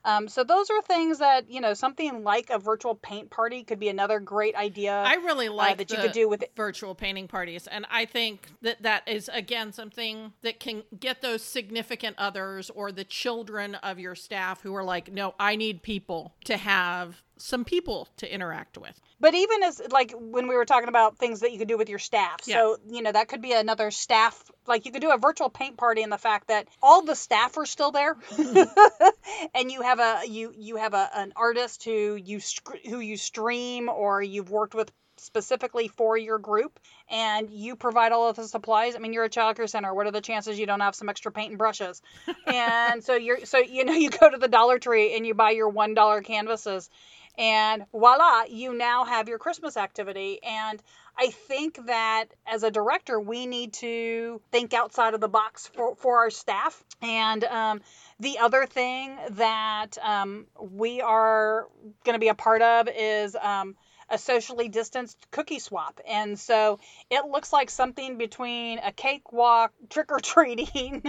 um, 0.05 0.27
so 0.27 0.43
those 0.43 0.69
are 0.69 0.81
things 0.83 1.17
that 1.17 1.49
you 1.49 1.59
know 1.59 1.73
something 1.73 2.23
like 2.23 2.51
a 2.51 2.59
virtual 2.59 2.95
paint 2.95 3.31
party 3.31 3.63
could 3.63 3.79
be 3.79 3.89
another 3.89 4.19
great 4.19 4.55
idea. 4.55 4.93
I 4.93 5.15
really 5.15 5.49
like 5.49 5.73
uh, 5.73 5.75
that 5.75 5.91
you 5.91 5.97
could 5.97 6.11
do 6.11 6.29
with 6.29 6.43
virtual 6.55 6.93
painting 6.93 7.27
parties, 7.27 7.67
and 7.67 7.87
I 7.89 8.05
think 8.05 8.47
that 8.61 8.83
that 8.83 9.07
is 9.07 9.29
again 9.33 9.73
something 9.73 10.31
that 10.43 10.59
can 10.59 10.83
get 10.99 11.21
those 11.23 11.41
significant 11.41 12.15
others 12.19 12.69
or 12.69 12.91
the 12.91 13.03
children 13.03 13.75
of 13.75 13.99
your 13.99 14.13
staff 14.13 14.61
who 14.61 14.75
are 14.75 14.83
like, 14.83 15.11
no, 15.11 15.33
I 15.39 15.55
need 15.55 15.81
people 15.81 16.35
to 16.45 16.57
have 16.57 17.23
some 17.37 17.65
people 17.65 18.07
to 18.17 18.31
interact 18.31 18.77
with. 18.77 19.01
But 19.19 19.33
even 19.33 19.63
as 19.63 19.81
like 19.91 20.13
when 20.17 20.47
we 20.47 20.55
were 20.55 20.65
talking 20.65 20.89
about 20.89 21.17
things 21.17 21.39
that 21.39 21.51
you 21.51 21.57
could 21.57 21.67
do 21.67 21.77
with 21.77 21.89
your 21.89 21.99
staff, 21.99 22.41
yeah. 22.45 22.55
so 22.55 22.77
you 22.89 23.01
know 23.01 23.11
that 23.11 23.27
could 23.27 23.41
be 23.41 23.53
another 23.53 23.91
staff. 23.91 24.43
Like 24.67 24.85
you 24.85 24.91
could 24.91 25.01
do 25.01 25.11
a 25.11 25.17
virtual 25.17 25.49
paint 25.49 25.77
party, 25.77 26.03
and 26.03 26.11
the 26.11 26.17
fact 26.17 26.49
that 26.49 26.67
all 26.81 27.01
the 27.01 27.15
staff 27.15 27.57
are 27.57 27.65
still 27.65 27.91
there, 27.91 28.17
and 29.55 29.71
you 29.71 29.81
have 29.81 29.99
a 29.99 30.21
you 30.27 30.53
you 30.57 30.75
have 30.75 30.93
a 30.93 31.09
an 31.15 31.33
artist 31.35 31.83
who 31.83 32.15
you 32.15 32.41
who 32.89 32.99
you 32.99 33.17
stream 33.17 33.89
or 33.89 34.21
you've 34.21 34.49
worked 34.49 34.75
with 34.75 34.91
specifically 35.17 35.87
for 35.87 36.17
your 36.17 36.37
group 36.37 36.79
and 37.09 37.49
you 37.49 37.75
provide 37.75 38.11
all 38.11 38.29
of 38.29 38.35
the 38.35 38.45
supplies 38.47 38.95
i 38.95 38.99
mean 38.99 39.13
you're 39.13 39.23
a 39.23 39.29
child 39.29 39.55
care 39.55 39.65
center 39.65 39.93
what 39.93 40.05
are 40.05 40.11
the 40.11 40.21
chances 40.21 40.59
you 40.59 40.65
don't 40.65 40.81
have 40.81 40.93
some 40.93 41.07
extra 41.07 41.31
paint 41.31 41.51
and 41.51 41.57
brushes 41.57 42.01
and 42.47 43.03
so 43.03 43.15
you're 43.15 43.45
so 43.45 43.57
you 43.57 43.85
know 43.85 43.93
you 44.05 44.09
go 44.09 44.29
to 44.29 44.37
the 44.37 44.47
dollar 44.47 44.77
tree 44.77 45.15
and 45.15 45.25
you 45.25 45.33
buy 45.33 45.51
your 45.51 45.69
one 45.69 45.93
dollar 45.93 46.21
canvases 46.21 46.89
and 47.37 47.85
voila, 47.91 48.43
you 48.49 48.73
now 48.73 49.05
have 49.05 49.27
your 49.27 49.39
Christmas 49.39 49.77
activity. 49.77 50.39
And 50.43 50.81
I 51.17 51.27
think 51.27 51.85
that 51.87 52.25
as 52.45 52.63
a 52.63 52.71
director, 52.71 53.19
we 53.19 53.45
need 53.45 53.73
to 53.73 54.41
think 54.51 54.73
outside 54.73 55.13
of 55.13 55.21
the 55.21 55.27
box 55.27 55.67
for, 55.67 55.95
for 55.95 56.17
our 56.17 56.29
staff. 56.29 56.83
And 57.01 57.43
um, 57.43 57.81
the 58.19 58.39
other 58.39 58.65
thing 58.65 59.17
that 59.31 59.97
um, 60.01 60.45
we 60.59 61.01
are 61.01 61.67
going 62.03 62.15
to 62.15 62.19
be 62.19 62.27
a 62.29 62.35
part 62.35 62.61
of 62.61 62.89
is 62.93 63.35
um, 63.35 63.75
a 64.09 64.17
socially 64.17 64.69
distanced 64.69 65.17
cookie 65.31 65.59
swap. 65.59 65.99
And 66.07 66.37
so 66.37 66.79
it 67.09 67.25
looks 67.25 67.51
like 67.51 67.69
something 67.69 68.17
between 68.17 68.79
a 68.79 68.91
cakewalk, 68.91 69.73
trick 69.89 70.11
or 70.11 70.19
treating, 70.19 71.03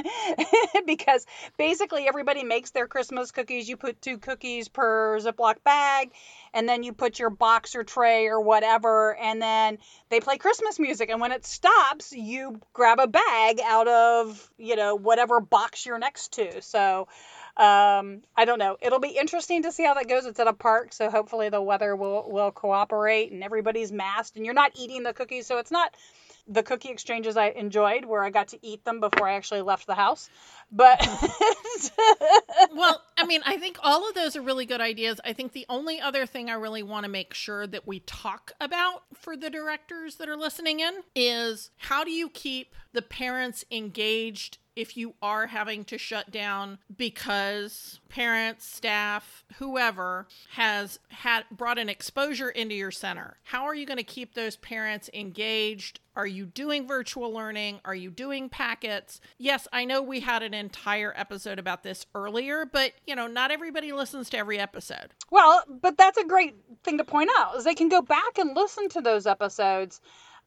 because 0.86 1.26
basically 1.58 2.08
everybody 2.08 2.42
makes 2.42 2.70
their 2.70 2.86
Christmas 2.86 3.30
cookies. 3.30 3.68
You 3.68 3.76
put 3.76 4.00
two 4.00 4.18
cookies 4.18 4.68
per 4.68 5.18
Ziploc 5.18 5.62
bag, 5.64 6.12
and 6.54 6.68
then 6.68 6.82
you 6.82 6.92
put 6.92 7.18
your 7.18 7.30
box 7.30 7.74
or 7.76 7.84
tray 7.84 8.28
or 8.28 8.40
whatever, 8.40 9.14
and 9.16 9.42
then 9.42 9.78
they 10.08 10.20
play 10.20 10.38
Christmas 10.38 10.78
music. 10.78 11.10
And 11.10 11.20
when 11.20 11.32
it 11.32 11.44
stops, 11.44 12.12
you 12.12 12.60
grab 12.72 12.98
a 12.98 13.06
bag 13.06 13.60
out 13.62 13.88
of, 13.88 14.50
you 14.56 14.76
know, 14.76 14.94
whatever 14.94 15.40
box 15.40 15.84
you're 15.84 15.98
next 15.98 16.32
to. 16.34 16.62
So, 16.62 17.08
um, 17.56 18.22
I 18.36 18.44
don't 18.44 18.58
know. 18.58 18.76
It'll 18.82 19.00
be 19.00 19.16
interesting 19.18 19.62
to 19.62 19.72
see 19.72 19.84
how 19.84 19.94
that 19.94 20.08
goes. 20.08 20.26
It's 20.26 20.38
at 20.38 20.46
a 20.46 20.52
park, 20.52 20.92
so 20.92 21.10
hopefully 21.10 21.48
the 21.48 21.62
weather 21.62 21.96
will 21.96 22.30
will 22.30 22.50
cooperate 22.50 23.32
and 23.32 23.42
everybody's 23.42 23.90
masked 23.90 24.36
and 24.36 24.44
you're 24.44 24.54
not 24.54 24.72
eating 24.74 25.02
the 25.02 25.14
cookies, 25.14 25.46
so 25.46 25.58
it's 25.58 25.70
not 25.70 25.94
the 26.48 26.62
cookie 26.62 26.90
exchanges 26.90 27.36
I 27.36 27.48
enjoyed 27.48 28.04
where 28.04 28.22
I 28.22 28.30
got 28.30 28.48
to 28.48 28.58
eat 28.64 28.84
them 28.84 29.00
before 29.00 29.28
I 29.28 29.34
actually 29.34 29.62
left 29.62 29.86
the 29.86 29.94
house. 29.94 30.28
But 30.70 31.00
well, 32.74 33.02
I 33.16 33.26
mean, 33.26 33.40
I 33.44 33.56
think 33.56 33.78
all 33.82 34.08
of 34.08 34.14
those 34.14 34.36
are 34.36 34.42
really 34.42 34.66
good 34.66 34.80
ideas. 34.80 35.20
I 35.24 35.32
think 35.32 35.52
the 35.52 35.66
only 35.68 36.00
other 36.00 36.26
thing 36.26 36.48
I 36.48 36.54
really 36.54 36.82
want 36.82 37.04
to 37.04 37.10
make 37.10 37.34
sure 37.34 37.66
that 37.66 37.86
we 37.86 38.00
talk 38.00 38.52
about 38.60 39.02
for 39.14 39.36
the 39.36 39.50
directors 39.50 40.16
that 40.16 40.28
are 40.28 40.36
listening 40.36 40.80
in 40.80 41.02
is 41.14 41.70
how 41.78 42.04
do 42.04 42.10
you 42.10 42.28
keep 42.28 42.74
the 42.92 43.02
parents 43.02 43.64
engaged 43.70 44.58
if 44.76 44.96
you 44.96 45.14
are 45.22 45.46
having 45.46 45.84
to 45.84 45.98
shut 45.98 46.30
down 46.30 46.78
because 46.94 47.98
parents, 48.08 48.66
staff, 48.66 49.44
whoever 49.58 50.28
has 50.50 50.98
had 51.08 51.44
brought 51.50 51.78
an 51.78 51.88
exposure 51.88 52.50
into 52.50 52.74
your 52.74 52.90
center. 52.90 53.38
How 53.44 53.64
are 53.64 53.74
you 53.74 53.86
going 53.86 53.96
to 53.96 54.04
keep 54.04 54.34
those 54.34 54.56
parents 54.56 55.10
engaged? 55.12 56.00
Are 56.14 56.26
you 56.26 56.46
doing 56.46 56.86
virtual 56.86 57.32
learning? 57.32 57.80
Are 57.84 57.94
you 57.94 58.10
doing 58.10 58.48
packets? 58.48 59.20
Yes, 59.38 59.66
I 59.72 59.84
know 59.84 60.02
we 60.02 60.20
had 60.20 60.42
an 60.42 60.54
entire 60.54 61.12
episode 61.16 61.58
about 61.58 61.82
this 61.82 62.06
earlier, 62.14 62.64
but 62.64 62.92
you 63.06 63.14
know, 63.14 63.26
not 63.26 63.50
everybody 63.50 63.92
listens 63.92 64.30
to 64.30 64.38
every 64.38 64.58
episode. 64.58 65.12
Well, 65.30 65.62
but 65.68 65.96
that's 65.98 66.18
a 66.18 66.24
great 66.24 66.54
thing 66.84 66.98
to 66.98 67.04
point 67.04 67.30
out 67.38 67.56
is 67.56 67.64
they 67.64 67.74
can 67.74 67.88
go 67.88 68.02
back 68.02 68.38
and 68.38 68.56
listen 68.56 68.88
to 68.90 69.00
those 69.00 69.26
episodes 69.26 70.00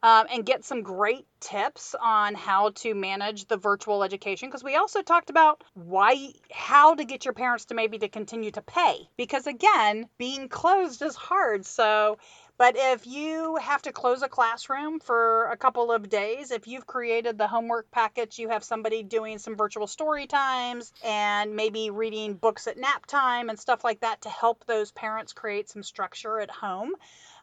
um, 0.03 0.27
and 0.31 0.45
get 0.45 0.63
some 0.63 0.81
great 0.81 1.25
tips 1.39 1.95
on 2.01 2.35
how 2.35 2.69
to 2.71 2.93
manage 2.93 3.45
the 3.47 3.57
virtual 3.57 4.03
education 4.03 4.49
because 4.49 4.63
we 4.63 4.75
also 4.75 5.01
talked 5.01 5.29
about 5.29 5.63
why 5.73 6.31
how 6.51 6.95
to 6.95 7.05
get 7.05 7.25
your 7.25 7.33
parents 7.33 7.65
to 7.65 7.73
maybe 7.73 7.97
to 7.97 8.09
continue 8.09 8.51
to 8.51 8.62
pay 8.62 9.07
because 9.17 9.47
again 9.47 10.07
being 10.17 10.49
closed 10.49 11.01
is 11.01 11.15
hard 11.15 11.65
so 11.65 12.17
but 12.59 12.75
if 12.77 13.07
you 13.07 13.55
have 13.55 13.83
to 13.83 13.93
close 13.93 14.21
a 14.21 14.27
classroom 14.27 14.99
for 14.99 15.45
a 15.45 15.55
couple 15.55 15.93
of 15.93 16.09
days, 16.09 16.51
if 16.51 16.67
you've 16.67 16.85
created 16.85 17.38
the 17.38 17.47
homework 17.47 17.89
packets, 17.89 18.38
you 18.38 18.49
have 18.49 18.65
somebody 18.65 19.01
doing 19.01 19.38
some 19.38 19.55
virtual 19.55 19.88
story 19.88 20.27
times 20.27 20.91
and 21.01 21.55
maybe 21.55 21.89
reading 21.89 22.33
books 22.33 22.67
at 22.67 22.77
nap 22.77 23.05
time 23.05 23.47
and 23.47 23.57
stuff 23.57 23.85
like 23.85 24.01
that 24.01 24.23
to 24.23 24.29
help 24.29 24.65
those 24.65 24.91
parents 24.91 25.31
create 25.31 25.69
some 25.69 25.83
structure 25.83 26.41
at 26.41 26.51
home. 26.51 26.91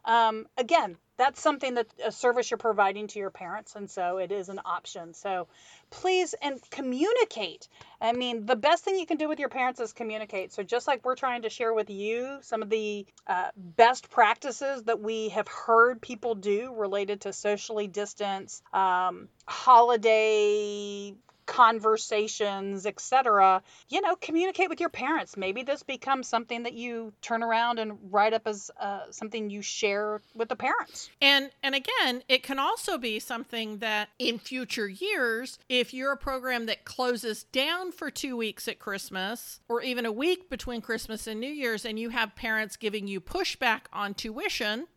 Um, 0.07 0.47
again, 0.57 0.97
that's 1.17 1.41
something 1.41 1.73
that 1.75 1.87
a 2.03 2.11
service 2.11 2.49
you're 2.49 2.57
providing 2.57 3.07
to 3.07 3.19
your 3.19 3.31
parents, 3.31 3.75
and 3.75 3.89
so 3.89 4.19
it 4.19 4.31
is 4.31 4.49
an 4.49 4.61
option. 4.63 5.13
So 5.13 5.47
please 5.89 6.33
and 6.41 6.61
communicate. 6.69 7.67
I 7.99 8.13
mean, 8.13 8.45
the 8.45 8.55
best 8.55 8.83
thing 8.85 8.97
you 8.97 9.05
can 9.05 9.17
do 9.17 9.27
with 9.27 9.39
your 9.39 9.49
parents 9.49 9.79
is 9.79 9.93
communicate. 9.93 10.53
So 10.53 10.63
just 10.63 10.87
like 10.87 11.03
we're 11.03 11.15
trying 11.15 11.41
to 11.41 11.49
share 11.49 11.73
with 11.73 11.89
you 11.89 12.37
some 12.41 12.61
of 12.61 12.69
the 12.69 13.05
uh, 13.25 13.49
best 13.55 14.09
practices 14.09 14.83
that 14.83 15.01
we 15.01 15.29
have 15.29 15.47
heard 15.47 16.01
people 16.01 16.35
do 16.35 16.73
related 16.75 17.21
to 17.21 17.33
socially 17.33 17.87
distance, 17.87 18.61
um, 18.71 19.27
holiday 19.45 21.13
conversations, 21.47 22.85
etc. 22.85 23.63
You 23.89 24.01
know, 24.01 24.15
communicate 24.15 24.69
with 24.69 24.79
your 24.79 24.89
parents. 24.89 25.35
Maybe 25.35 25.63
this 25.63 25.81
becomes 25.81 26.27
something 26.27 26.63
that 26.63 26.73
you 26.73 27.13
turn 27.21 27.41
around 27.41 27.79
and 27.79 27.97
write 28.11 28.33
up 28.33 28.45
as 28.45 28.69
uh, 28.79 29.09
something 29.09 29.49
you 29.49 29.63
share 29.63 30.21
with 30.35 30.49
the 30.49 30.55
parents. 30.55 31.09
And 31.19 31.49
and 31.63 31.73
again, 31.73 32.21
it 32.29 32.43
can 32.43 32.59
also 32.59 32.99
be 32.99 33.19
something 33.19 33.79
that 33.79 34.09
in 34.19 34.37
future 34.37 34.87
years, 34.87 35.57
if 35.69 35.93
you're 35.93 36.11
a 36.11 36.17
program 36.17 36.67
that 36.67 36.85
closes 36.85 37.45
down 37.45 37.91
for 37.91 38.11
2 38.11 38.37
weeks 38.37 38.67
at 38.67 38.77
Christmas 38.77 39.61
or 39.69 39.81
even 39.81 40.05
a 40.05 40.11
week 40.11 40.49
between 40.49 40.81
Christmas 40.81 41.25
and 41.25 41.39
New 41.39 41.47
Year's 41.47 41.85
and 41.85 41.97
you 41.97 42.09
have 42.09 42.35
parents 42.35 42.75
giving 42.75 43.07
you 43.07 43.21
pushback 43.21 43.81
on 43.93 44.13
tuition, 44.13 44.87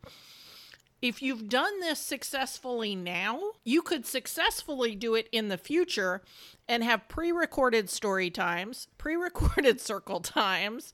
if 1.01 1.21
you've 1.21 1.49
done 1.49 1.79
this 1.79 1.99
successfully 1.99 2.95
now, 2.95 3.39
you 3.63 3.81
could 3.81 4.05
successfully 4.05 4.95
do 4.95 5.15
it 5.15 5.27
in 5.31 5.47
the 5.47 5.57
future 5.57 6.21
and 6.67 6.83
have 6.83 7.07
pre 7.07 7.31
recorded 7.31 7.89
story 7.89 8.29
times, 8.29 8.87
pre 8.97 9.15
recorded 9.15 9.81
circle 9.81 10.19
times, 10.19 10.93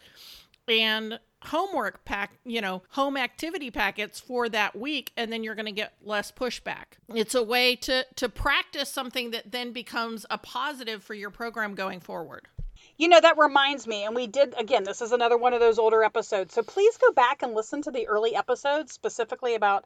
and 0.68 1.20
homework 1.44 2.04
pack, 2.04 2.40
you 2.46 2.62
know, 2.62 2.82
home 2.90 3.16
activity 3.16 3.70
packets 3.70 4.20
for 4.20 4.50
that 4.50 4.76
week 4.76 5.12
and 5.16 5.32
then 5.32 5.44
you're 5.44 5.56
going 5.56 5.68
to 5.68 5.72
get 5.72 5.94
less 6.02 6.32
pushback. 6.32 6.98
It's 7.14 7.36
a 7.36 7.44
way 7.44 7.76
to 7.78 8.06
to 8.16 8.30
practice 8.30 8.90
something 8.90 9.32
that 9.32 9.52
then 9.52 9.72
becomes 9.72 10.26
a 10.30 10.38
positive 10.38 11.04
for 11.04 11.14
your 11.14 11.30
program 11.30 11.76
going 11.76 12.00
forward. 12.00 12.48
You 12.98 13.10
know, 13.10 13.20
that 13.20 13.38
reminds 13.38 13.86
me, 13.86 14.04
and 14.06 14.16
we 14.16 14.26
did, 14.26 14.56
again, 14.58 14.84
this 14.84 15.02
is 15.02 15.12
another 15.12 15.38
one 15.38 15.54
of 15.54 15.60
those 15.60 15.78
older 15.78 16.04
episodes. 16.04 16.54
So 16.54 16.64
please 16.64 16.98
go 16.98 17.12
back 17.12 17.44
and 17.44 17.54
listen 17.54 17.84
to 17.84 17.92
the 17.92 18.08
early 18.08 18.36
episodes 18.36 18.92
specifically 18.92 19.54
about, 19.54 19.86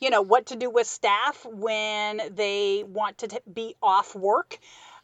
you 0.00 0.10
know, 0.10 0.22
what 0.22 0.46
to 0.46 0.56
do 0.56 0.70
with 0.70 0.86
staff 0.86 1.44
when 1.44 2.20
they 2.34 2.84
want 2.86 3.18
to 3.18 3.28
t- 3.28 3.38
be 3.52 3.74
off 3.82 4.14
work. 4.14 4.58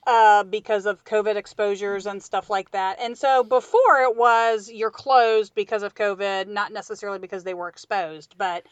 Uh, 0.07 0.43
because 0.43 0.87
of 0.87 1.05
COVID 1.05 1.37
exposures 1.37 2.07
and 2.07 2.23
stuff 2.23 2.49
like 2.49 2.71
that. 2.71 2.99
And 2.99 3.19
so 3.19 3.45
before 3.45 4.03
it 4.05 4.17
was 4.17 4.71
you're 4.73 4.91
closed 4.91 5.55
because 5.55 5.83
of 5.83 5.95
COVID, 5.95 6.47
not 6.49 6.73
necessarily 6.73 7.19
because 7.19 7.45
they 7.45 7.53
were 7.53 7.69
exposed, 7.69 8.35
but 8.39 8.65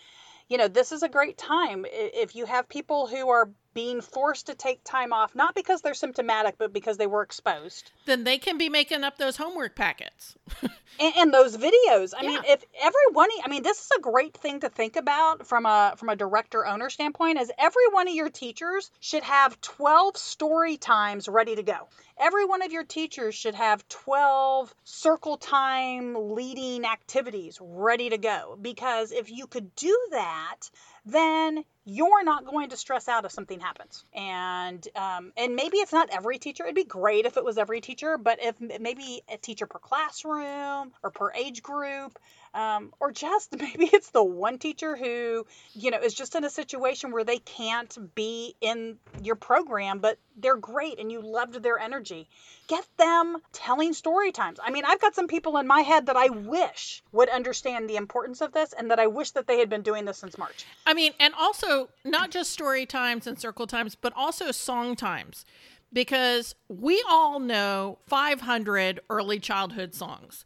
you 0.49 0.57
know, 0.57 0.69
this 0.69 0.93
is 0.93 1.03
a 1.03 1.11
great 1.11 1.37
time 1.37 1.85
if 1.91 2.37
you 2.37 2.47
have 2.47 2.71
people 2.71 3.07
who 3.07 3.29
are 3.29 3.51
being 3.77 4.01
forced 4.01 4.47
to 4.47 4.55
take 4.55 4.83
time 4.85 5.13
off, 5.13 5.35
not 5.35 5.55
because 5.55 5.83
they're 5.83 5.93
symptomatic, 5.93 6.57
but 6.57 6.73
because 6.73 6.97
they 6.97 7.07
were 7.07 7.21
exposed. 7.21 7.93
Then 8.07 8.25
they 8.25 8.39
can 8.39 8.57
be 8.57 8.71
making 8.71 9.05
up 9.05 9.19
those 9.19 9.37
homework 9.37 9.77
packets. 9.77 10.35
and, 10.99 11.13
and, 11.19 11.35
those 11.35 11.59
videos. 11.59 12.15
I 12.17 12.23
yeah. 12.23 12.29
mean, 12.29 12.41
if 12.47 12.65
everyone, 12.81 13.29
I 13.45 13.49
mean, 13.51 13.63
this 13.63 13.79
is 13.79 13.91
a 13.99 14.01
great 14.01 14.35
thing 14.35 14.61
to 14.61 14.71
think 14.71 14.97
about 14.97 15.47
from 15.47 15.67
a 15.67 15.93
from 15.99 16.09
a 16.09 16.17
director 16.17 16.67
owner 16.67 16.89
standpoint. 16.89 17.39
Is 17.39 17.53
every 17.59 17.87
one 17.91 18.09
of 18.09 18.15
your 18.15 18.31
teachers 18.31 18.91
should 19.01 19.25
have 19.25 19.61
twelve 19.61 20.17
story 20.17 20.79
times 20.79 21.29
ready 21.29 21.55
to 21.55 21.63
go. 21.63 21.89
Every 22.19 22.47
one 22.47 22.63
of 22.63 22.73
your 22.73 22.85
teachers 22.85 23.35
should 23.35 23.55
have 23.55 23.87
12 23.89 24.75
circle 24.85 25.37
time 25.37 26.35
leading 26.35 26.87
activities 26.87 27.59
ready 27.61 28.09
to 28.09 28.17
go. 28.17 28.59
Because 28.59 29.13
if 29.13 29.31
you 29.31 29.47
could 29.47 29.75
do 29.77 29.95
that, 30.13 30.71
then 31.05 31.63
you're 31.89 32.25
not 32.25 32.45
going 32.45 32.71
to 32.71 32.77
stress 32.77 33.09
out 33.09 33.25
if 33.25 33.31
something 33.31 33.61
happens. 33.61 34.05
And 34.13 34.87
um, 34.97 35.33
and 35.37 35.55
maybe 35.55 35.79
it's 35.79 35.93
not 35.93 36.09
every 36.11 36.39
teacher. 36.39 36.65
It'd 36.65 36.75
be 36.75 36.85
great 36.85 37.27
if 37.27 37.37
it 37.37 37.45
was 37.45 37.57
every 37.57 37.81
teacher, 37.81 38.19
but 38.19 38.39
if 38.43 38.57
maybe 38.61 39.23
a 39.33 39.39
teacher 39.39 39.67
per 39.67 39.79
classroom 39.79 40.93
or 41.03 41.11
per 41.11 41.33
age 41.33 41.63
group, 41.63 42.19
um, 42.55 42.93
or 43.01 43.13
just 43.13 43.57
maybe 43.59 43.91
it's 43.93 44.11
the 44.11 44.23
one 44.23 44.59
teacher 44.59 44.97
who 44.97 45.47
you 45.75 45.91
know 45.91 45.99
is 45.99 46.15
just 46.15 46.35
in 46.35 46.45
a 46.45 46.51
situation 46.51 47.13
where 47.13 47.25
they 47.25 47.39
can't 47.39 48.15
be 48.15 48.55
in 48.61 48.99
your 49.23 49.37
program, 49.37 49.99
but 49.99 50.19
they're 50.37 50.57
great 50.57 50.99
and 50.99 51.11
you 51.11 51.21
loved 51.21 51.63
their 51.63 51.79
energy. 51.79 52.29
Get 52.69 52.85
them 52.99 53.39
telling 53.53 53.93
story 53.93 54.33
times. 54.33 54.59
I 54.63 54.71
mean, 54.71 54.85
I've 54.85 55.01
got 55.01 55.15
some 55.15 55.29
people 55.29 55.57
in 55.59 55.67
my 55.67 55.81
head 55.81 56.07
that 56.07 56.17
I 56.17 56.29
wish 56.29 57.03
would 57.13 57.29
understand 57.29 57.89
the 57.89 57.97
importance 57.97 58.41
of 58.41 58.53
this 58.53 58.73
and 58.73 58.91
that 58.91 58.99
I 58.99 59.07
wish 59.07 59.31
that 59.33 59.47
they 59.47 59.59
had 59.59 59.71
been 59.71 59.83
doing 59.83 60.05
this 60.05 60.19
since 60.19 60.37
March. 60.37 60.67
I 60.85 60.95
mean, 60.95 61.13
and 61.19 61.33
also 61.35 61.89
not 62.05 62.31
just 62.31 62.51
story 62.51 62.87
times 62.87 63.27
and 63.27 63.39
circle 63.39 63.67
times, 63.67 63.95
but 63.95 64.13
also 64.17 64.51
song 64.51 64.97
times 64.97 65.45
because 65.93 66.55
we 66.69 67.03
all 67.09 67.39
know 67.39 67.99
500 68.07 69.01
early 69.09 69.39
childhood 69.39 69.95
songs. 69.95 70.45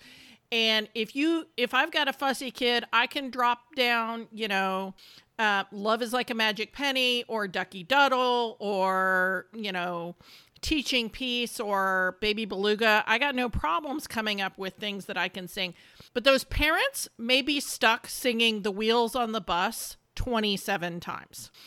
And 0.53 0.89
if 0.95 1.15
you 1.15 1.47
if 1.57 1.75
I've 1.75 1.93
got 1.93 2.09
a 2.09 2.13
fussy 2.13 2.51
kid, 2.51 2.85
I 2.93 3.07
can 3.07 3.31
drop 3.31 3.75
down, 3.77 4.27
you 4.33 4.49
know, 4.49 4.95
uh, 5.39 5.65
Love 5.73 6.03
is 6.03 6.13
like 6.13 6.31
a 6.31 6.35
magic 6.35 6.73
penny 6.73 7.25
or 7.29 7.49
Ducky 7.49 7.85
Duddle 7.85 8.57
or, 8.59 9.47
you 9.55 9.73
know, 9.73 10.17
Teaching 10.61 11.09
Peace 11.09 11.59
or 11.59 12.19
baby 12.21 12.45
beluga. 12.45 13.03
I 13.07 13.19
got 13.19 13.35
no 13.35 13.49
problems 13.49 14.07
coming 14.07 14.41
up 14.41 14.59
with 14.59 14.75
things 14.75 15.07
that 15.07 15.17
i 15.17 15.29
can 15.29 15.49
sing. 15.49 15.73
But 16.13 16.25
those 16.25 16.45
parents 16.45 17.09
may 17.17 17.41
be 17.41 17.61
stuck 17.61 18.09
singing 18.09 18.63
the 18.63 18.71
wheels 18.71 19.17
on 19.17 19.33
the 19.33 19.41
bus 19.41 19.97
27 20.14 21.01
times. 21.01 21.51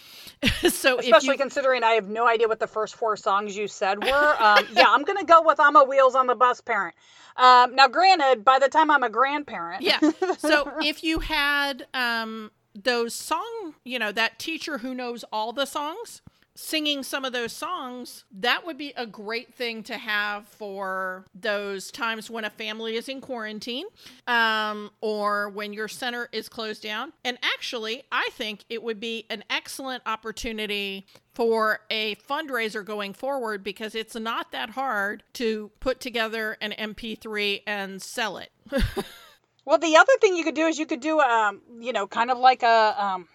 So 0.64 1.00
especially 1.00 1.36
you... 1.36 1.38
considering 1.38 1.84
i 1.84 1.92
have 1.92 2.10
no 2.10 2.28
idea 2.28 2.50
what 2.50 2.60
the 2.60 2.68
first 2.68 2.96
four 2.96 3.16
songs 3.16 3.56
you 3.56 3.68
said 3.68 4.04
were. 4.04 4.36
Um, 4.40 4.66
yeah 4.76 4.86
i'm 4.88 5.04
gonna 5.04 5.24
go 5.24 5.42
with 5.42 5.60
i'm 5.60 5.76
a 5.78 5.84
wheels 5.84 6.16
on 6.16 6.28
the 6.28 6.36
bus 6.36 6.60
parent. 6.60 6.96
Um, 7.38 7.76
now 7.76 7.88
granted 7.88 8.44
by 8.44 8.60
the 8.60 8.68
time 8.68 8.92
i'm 8.92 9.04
a 9.04 9.10
grandparent. 9.10 9.82
Yeah. 9.82 10.00
So 10.40 10.72
if 10.82 11.04
you 11.04 11.20
had 11.20 11.88
um, 11.94 12.52
those 12.76 13.14
song 13.14 13.76
you 13.86 14.00
know 14.00 14.12
that 14.12 14.40
teacher 14.40 14.80
who 14.80 14.94
knows 14.94 15.24
all 15.32 15.54
the 15.54 15.66
songs 15.66 16.22
singing 16.56 17.04
some 17.04 17.26
of 17.26 17.34
those 17.34 17.52
songs, 17.52 18.26
that 18.32 18.66
would 18.66 18.78
be 18.78 18.94
a 18.96 19.06
great 19.06 19.54
thing 19.54 19.84
to 19.84 19.98
have 19.98 20.48
for 20.48 21.26
those 21.34 21.92
times 21.92 22.30
when 22.30 22.46
a 22.46 22.50
family 22.50 22.96
is 22.96 23.10
in 23.10 23.22
quarantine 23.22 23.86
um, 24.28 24.92
or 25.02 25.50
when 25.50 25.74
your 25.74 25.88
center 25.88 26.30
is 26.32 26.50
closed 26.50 26.84
down. 26.84 27.14
And 27.26 27.38
actually, 27.42 28.04
I 28.12 28.30
think 28.34 28.66
it 28.70 28.84
would 28.84 29.00
be 29.00 29.26
an 29.30 29.44
excellent 29.50 30.04
opportunity 30.06 31.08
for 31.34 31.80
a 31.90 32.16
fundraiser 32.16 32.86
going 32.86 33.14
forward 33.14 33.64
because 33.64 33.96
it's 33.96 34.16
not 34.16 34.52
that 34.52 34.72
hard 34.72 35.24
to 35.34 35.72
put 35.80 36.00
together 36.00 36.58
an 36.62 36.72
MP3 36.72 37.64
and 37.66 38.02
sell 38.02 38.38
it. 38.38 38.52
well, 39.66 39.80
the 39.80 39.98
other 39.98 40.14
thing 40.22 40.36
you 40.36 40.44
could 40.44 40.56
do 40.56 40.68
is 40.68 40.78
you 40.78 40.86
could 40.86 41.00
do, 41.00 41.20
um, 41.20 41.62
you 41.80 41.94
know, 41.94 42.06
kind 42.06 42.30
of 42.30 42.38
like 42.38 42.62
a. 42.62 42.96
Um, 43.04 43.28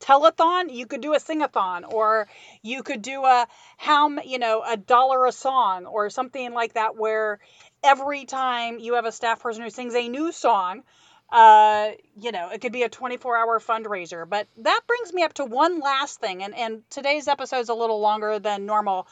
telethon 0.00 0.72
you 0.72 0.86
could 0.86 1.00
do 1.00 1.14
a 1.14 1.18
singathon 1.18 1.90
or 1.92 2.26
you 2.62 2.82
could 2.82 3.02
do 3.02 3.24
a 3.24 3.46
how 3.76 4.08
you 4.20 4.38
know 4.38 4.62
a 4.66 4.76
dollar 4.76 5.26
a 5.26 5.32
song 5.32 5.86
or 5.86 6.10
something 6.10 6.52
like 6.52 6.72
that 6.74 6.96
where 6.96 7.38
every 7.82 8.24
time 8.24 8.78
you 8.78 8.94
have 8.94 9.04
a 9.04 9.12
staff 9.12 9.40
person 9.40 9.62
who 9.62 9.70
sings 9.70 9.94
a 9.94 10.08
new 10.08 10.32
song 10.32 10.82
uh, 11.32 11.90
you 12.20 12.32
know, 12.32 12.50
it 12.50 12.60
could 12.60 12.72
be 12.72 12.82
a 12.82 12.88
24 12.88 13.36
hour 13.36 13.60
fundraiser. 13.60 14.28
But 14.28 14.48
that 14.58 14.80
brings 14.86 15.12
me 15.12 15.22
up 15.22 15.34
to 15.34 15.44
one 15.44 15.80
last 15.80 16.20
thing. 16.20 16.42
And, 16.42 16.54
and 16.54 16.82
today's 16.90 17.28
episode 17.28 17.60
is 17.60 17.68
a 17.68 17.74
little 17.74 18.00
longer 18.00 18.38
than 18.38 18.66
normal. 18.66 19.06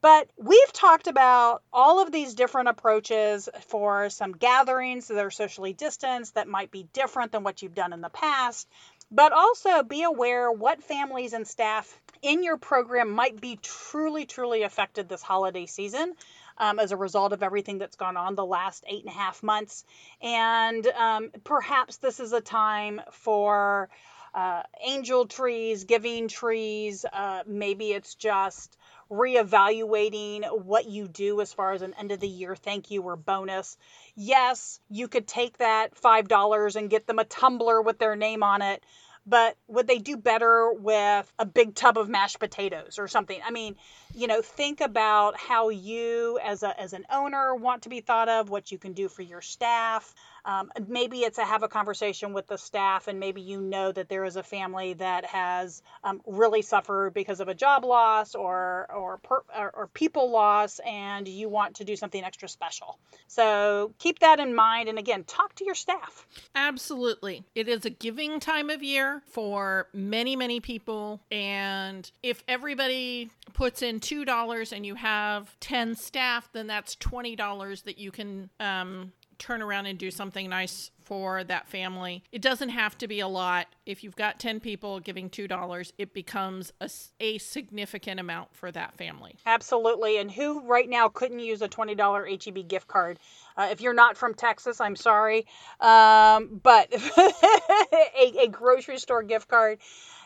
But 0.00 0.30
we've 0.36 0.72
talked 0.72 1.08
about 1.08 1.62
all 1.72 2.00
of 2.00 2.12
these 2.12 2.34
different 2.34 2.68
approaches 2.68 3.48
for 3.66 4.10
some 4.10 4.32
gatherings 4.32 5.08
that 5.08 5.18
are 5.18 5.30
socially 5.30 5.72
distanced 5.72 6.34
that 6.34 6.46
might 6.46 6.70
be 6.70 6.84
different 6.92 7.32
than 7.32 7.42
what 7.42 7.62
you've 7.62 7.74
done 7.74 7.92
in 7.92 8.00
the 8.00 8.08
past. 8.08 8.68
But 9.10 9.32
also 9.32 9.82
be 9.82 10.02
aware 10.02 10.50
what 10.52 10.82
families 10.82 11.32
and 11.32 11.46
staff 11.46 12.00
in 12.20 12.42
your 12.42 12.56
program 12.56 13.10
might 13.10 13.40
be 13.40 13.56
truly, 13.56 14.26
truly 14.26 14.62
affected 14.62 15.08
this 15.08 15.22
holiday 15.22 15.66
season. 15.66 16.14
Um, 16.60 16.80
as 16.80 16.90
a 16.90 16.96
result 16.96 17.32
of 17.32 17.44
everything 17.44 17.78
that's 17.78 17.94
gone 17.94 18.16
on 18.16 18.34
the 18.34 18.44
last 18.44 18.82
eight 18.88 19.04
and 19.04 19.14
a 19.14 19.16
half 19.16 19.44
months. 19.44 19.84
And 20.20 20.84
um, 20.88 21.30
perhaps 21.44 21.98
this 21.98 22.18
is 22.18 22.32
a 22.32 22.40
time 22.40 23.00
for 23.12 23.88
uh, 24.34 24.62
angel 24.84 25.26
trees, 25.26 25.84
giving 25.84 26.28
trees. 26.28 27.04
Uh, 27.12 27.42
maybe 27.46 27.92
it's 27.92 28.14
just 28.14 28.76
reevaluating 29.10 30.44
what 30.64 30.86
you 30.86 31.08
do 31.08 31.40
as 31.40 31.52
far 31.52 31.72
as 31.72 31.82
an 31.82 31.94
end 31.98 32.12
of 32.12 32.20
the 32.20 32.28
year 32.28 32.54
thank 32.54 32.90
you 32.90 33.02
or 33.02 33.16
bonus. 33.16 33.78
Yes, 34.20 34.80
you 34.90 35.06
could 35.06 35.28
take 35.28 35.58
that 35.58 35.94
$5 35.94 36.74
and 36.74 36.90
get 36.90 37.06
them 37.06 37.20
a 37.20 37.24
tumbler 37.24 37.80
with 37.80 38.00
their 38.00 38.16
name 38.16 38.42
on 38.42 38.62
it 38.62 38.82
but 39.28 39.56
would 39.66 39.86
they 39.86 39.98
do 39.98 40.16
better 40.16 40.72
with 40.72 41.30
a 41.38 41.44
big 41.44 41.74
tub 41.74 41.98
of 41.98 42.08
mashed 42.08 42.38
potatoes 42.38 42.98
or 42.98 43.08
something? 43.08 43.38
I 43.44 43.50
mean, 43.50 43.76
you 44.14 44.26
know, 44.26 44.40
think 44.40 44.80
about 44.80 45.38
how 45.38 45.68
you 45.68 46.38
as 46.42 46.62
a 46.62 46.80
as 46.80 46.94
an 46.94 47.04
owner 47.12 47.54
want 47.54 47.82
to 47.82 47.90
be 47.90 48.00
thought 48.00 48.30
of, 48.30 48.48
what 48.48 48.72
you 48.72 48.78
can 48.78 48.94
do 48.94 49.06
for 49.08 49.20
your 49.20 49.42
staff. 49.42 50.14
Um, 50.48 50.72
maybe 50.88 51.18
it's 51.18 51.36
a 51.36 51.44
have 51.44 51.62
a 51.62 51.68
conversation 51.68 52.32
with 52.32 52.46
the 52.46 52.56
staff, 52.56 53.06
and 53.06 53.20
maybe 53.20 53.42
you 53.42 53.60
know 53.60 53.92
that 53.92 54.08
there 54.08 54.24
is 54.24 54.36
a 54.36 54.42
family 54.42 54.94
that 54.94 55.26
has 55.26 55.82
um, 56.02 56.22
really 56.26 56.62
suffered 56.62 57.12
because 57.12 57.40
of 57.40 57.48
a 57.48 57.54
job 57.54 57.84
loss 57.84 58.34
or 58.34 58.86
or, 58.90 59.18
per, 59.18 59.42
or 59.54 59.70
or 59.74 59.86
people 59.88 60.30
loss, 60.30 60.80
and 60.86 61.28
you 61.28 61.50
want 61.50 61.76
to 61.76 61.84
do 61.84 61.96
something 61.96 62.24
extra 62.24 62.48
special. 62.48 62.98
So 63.26 63.92
keep 63.98 64.20
that 64.20 64.40
in 64.40 64.54
mind, 64.54 64.88
and 64.88 64.98
again, 64.98 65.24
talk 65.24 65.54
to 65.56 65.66
your 65.66 65.74
staff. 65.74 66.26
Absolutely, 66.54 67.44
it 67.54 67.68
is 67.68 67.84
a 67.84 67.90
giving 67.90 68.40
time 68.40 68.70
of 68.70 68.82
year 68.82 69.22
for 69.26 69.88
many 69.92 70.34
many 70.34 70.60
people, 70.60 71.20
and 71.30 72.10
if 72.22 72.42
everybody 72.48 73.30
puts 73.52 73.82
in 73.82 74.00
two 74.00 74.24
dollars 74.24 74.72
and 74.72 74.86
you 74.86 74.94
have 74.94 75.60
ten 75.60 75.94
staff, 75.94 76.48
then 76.54 76.66
that's 76.66 76.94
twenty 76.94 77.36
dollars 77.36 77.82
that 77.82 77.98
you 77.98 78.10
can 78.10 78.48
um, 78.60 79.12
turn 79.38 79.62
around 79.62 79.86
and 79.86 79.98
do 79.98 80.10
something 80.10 80.48
nice 80.48 80.90
for 81.08 81.42
that 81.44 81.66
family. 81.68 82.22
It 82.32 82.42
doesn't 82.42 82.68
have 82.68 82.98
to 82.98 83.08
be 83.08 83.20
a 83.20 83.28
lot. 83.28 83.66
If 83.86 84.04
you've 84.04 84.16
got 84.16 84.38
10 84.38 84.60
people 84.60 85.00
giving 85.00 85.30
$2, 85.30 85.92
it 85.96 86.12
becomes 86.12 86.72
a, 86.80 86.90
a 87.18 87.38
significant 87.38 88.20
amount 88.20 88.54
for 88.54 88.70
that 88.72 88.94
family. 88.96 89.36
Absolutely. 89.46 90.18
And 90.18 90.30
who 90.30 90.60
right 90.66 90.88
now 90.88 91.08
couldn't 91.08 91.38
use 91.38 91.62
a 91.62 91.68
$20 91.68 92.44
HEB 92.44 92.68
gift 92.68 92.88
card? 92.88 93.18
Uh, 93.56 93.68
if 93.70 93.80
you're 93.80 93.94
not 93.94 94.18
from 94.18 94.34
Texas, 94.34 94.80
I'm 94.80 94.96
sorry. 94.96 95.46
Um, 95.80 96.60
but 96.62 96.92
a, 97.18 98.44
a 98.44 98.48
grocery 98.48 98.98
store 98.98 99.22
gift 99.22 99.48
card 99.48 99.78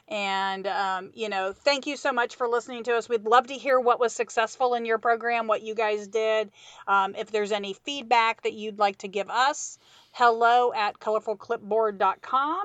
and, 0.08 0.66
um, 0.66 1.10
you 1.14 1.28
know, 1.28 1.52
thank 1.52 1.86
you 1.86 1.96
so 1.96 2.12
much 2.12 2.36
for 2.36 2.48
listening 2.48 2.84
to 2.84 2.94
us. 2.94 3.08
We'd 3.08 3.24
love 3.24 3.46
to 3.46 3.54
hear 3.54 3.80
what 3.80 4.00
was 4.00 4.12
successful 4.12 4.74
in 4.74 4.84
your 4.84 4.98
program, 4.98 5.46
what 5.46 5.62
you 5.62 5.74
guys 5.74 6.06
did. 6.08 6.50
Um, 6.86 7.14
if 7.14 7.30
there's 7.30 7.52
any 7.52 7.72
feedback 7.72 8.42
that 8.42 8.52
you'd 8.52 8.78
like 8.78 8.98
to 8.98 9.08
give 9.08 9.30
us, 9.30 9.78
hello 10.12 10.72
at 10.74 10.98
colorfulclipboard.com. 10.98 12.62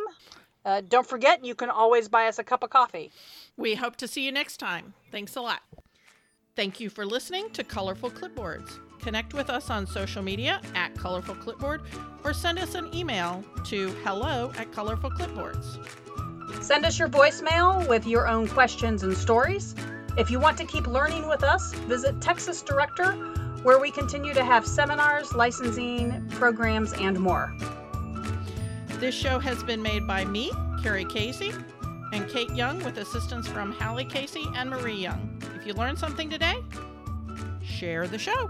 Uh, 0.66 0.82
don't 0.88 1.08
forget, 1.08 1.46
you 1.46 1.56
can 1.56 1.70
always 1.70 2.10
buy 2.10 2.28
us 2.28 2.40
a 2.40 2.44
cup 2.44 2.64
of 2.64 2.70
coffee. 2.70 3.12
We 3.56 3.76
hope 3.76 3.96
to 3.98 4.08
see 4.08 4.26
you 4.26 4.32
next 4.34 4.58
time. 4.58 4.94
Thanks 5.12 5.38
a 5.38 5.42
lot. 5.42 5.62
Thank 6.58 6.80
you 6.80 6.90
for 6.90 7.06
listening 7.06 7.50
to 7.52 7.64
Colorful 7.64 8.10
Clipboards. 8.10 8.80
Connect 9.00 9.34
with 9.34 9.50
us 9.50 9.70
on 9.70 9.88
social 9.88 10.22
media 10.22 10.60
at 10.76 10.96
Colorful 10.96 11.36
Clipboard 11.36 11.84
or 12.26 12.34
send 12.34 12.60
us 12.60 12.76
an 12.76 12.94
email 12.94 13.46
to 13.66 13.90
hello 14.04 14.52
at 14.58 14.72
Colorful 14.74 15.12
Clipboards. 15.12 15.78
Send 16.62 16.86
us 16.86 17.00
your 17.00 17.08
voicemail 17.08 17.88
with 17.88 18.06
your 18.06 18.28
own 18.28 18.48
questions 18.48 19.04
and 19.04 19.16
stories. 19.16 19.76
If 20.18 20.32
you 20.32 20.40
want 20.40 20.58
to 20.58 20.66
keep 20.66 20.88
learning 20.88 21.28
with 21.28 21.44
us, 21.44 21.74
visit 21.74 22.20
Texas 22.22 22.62
Director, 22.62 23.12
where 23.64 23.80
we 23.80 23.92
continue 23.92 24.34
to 24.34 24.44
have 24.44 24.66
seminars, 24.66 25.34
licensing, 25.34 26.28
programs, 26.32 26.94
and 26.94 27.20
more. 27.20 27.56
This 29.00 29.16
show 29.16 29.40
has 29.40 29.64
been 29.64 29.82
made 29.82 30.08
by 30.08 30.26
me, 30.26 30.52
Carrie 30.82 31.06
Casey, 31.06 31.54
and 32.12 32.28
Kate 32.30 32.50
Young 32.52 32.84
with 32.84 32.98
assistance 32.98 33.48
from 33.48 33.72
Hallie 33.72 34.06
Casey 34.06 34.46
and 34.56 34.70
Marie 34.70 34.96
Young. 34.96 35.42
If 35.56 35.68
you 35.68 35.74
learned 35.74 36.00
something 36.00 36.30
today, 36.30 36.56
share 37.64 38.08
the 38.08 38.18
show. 38.18 38.50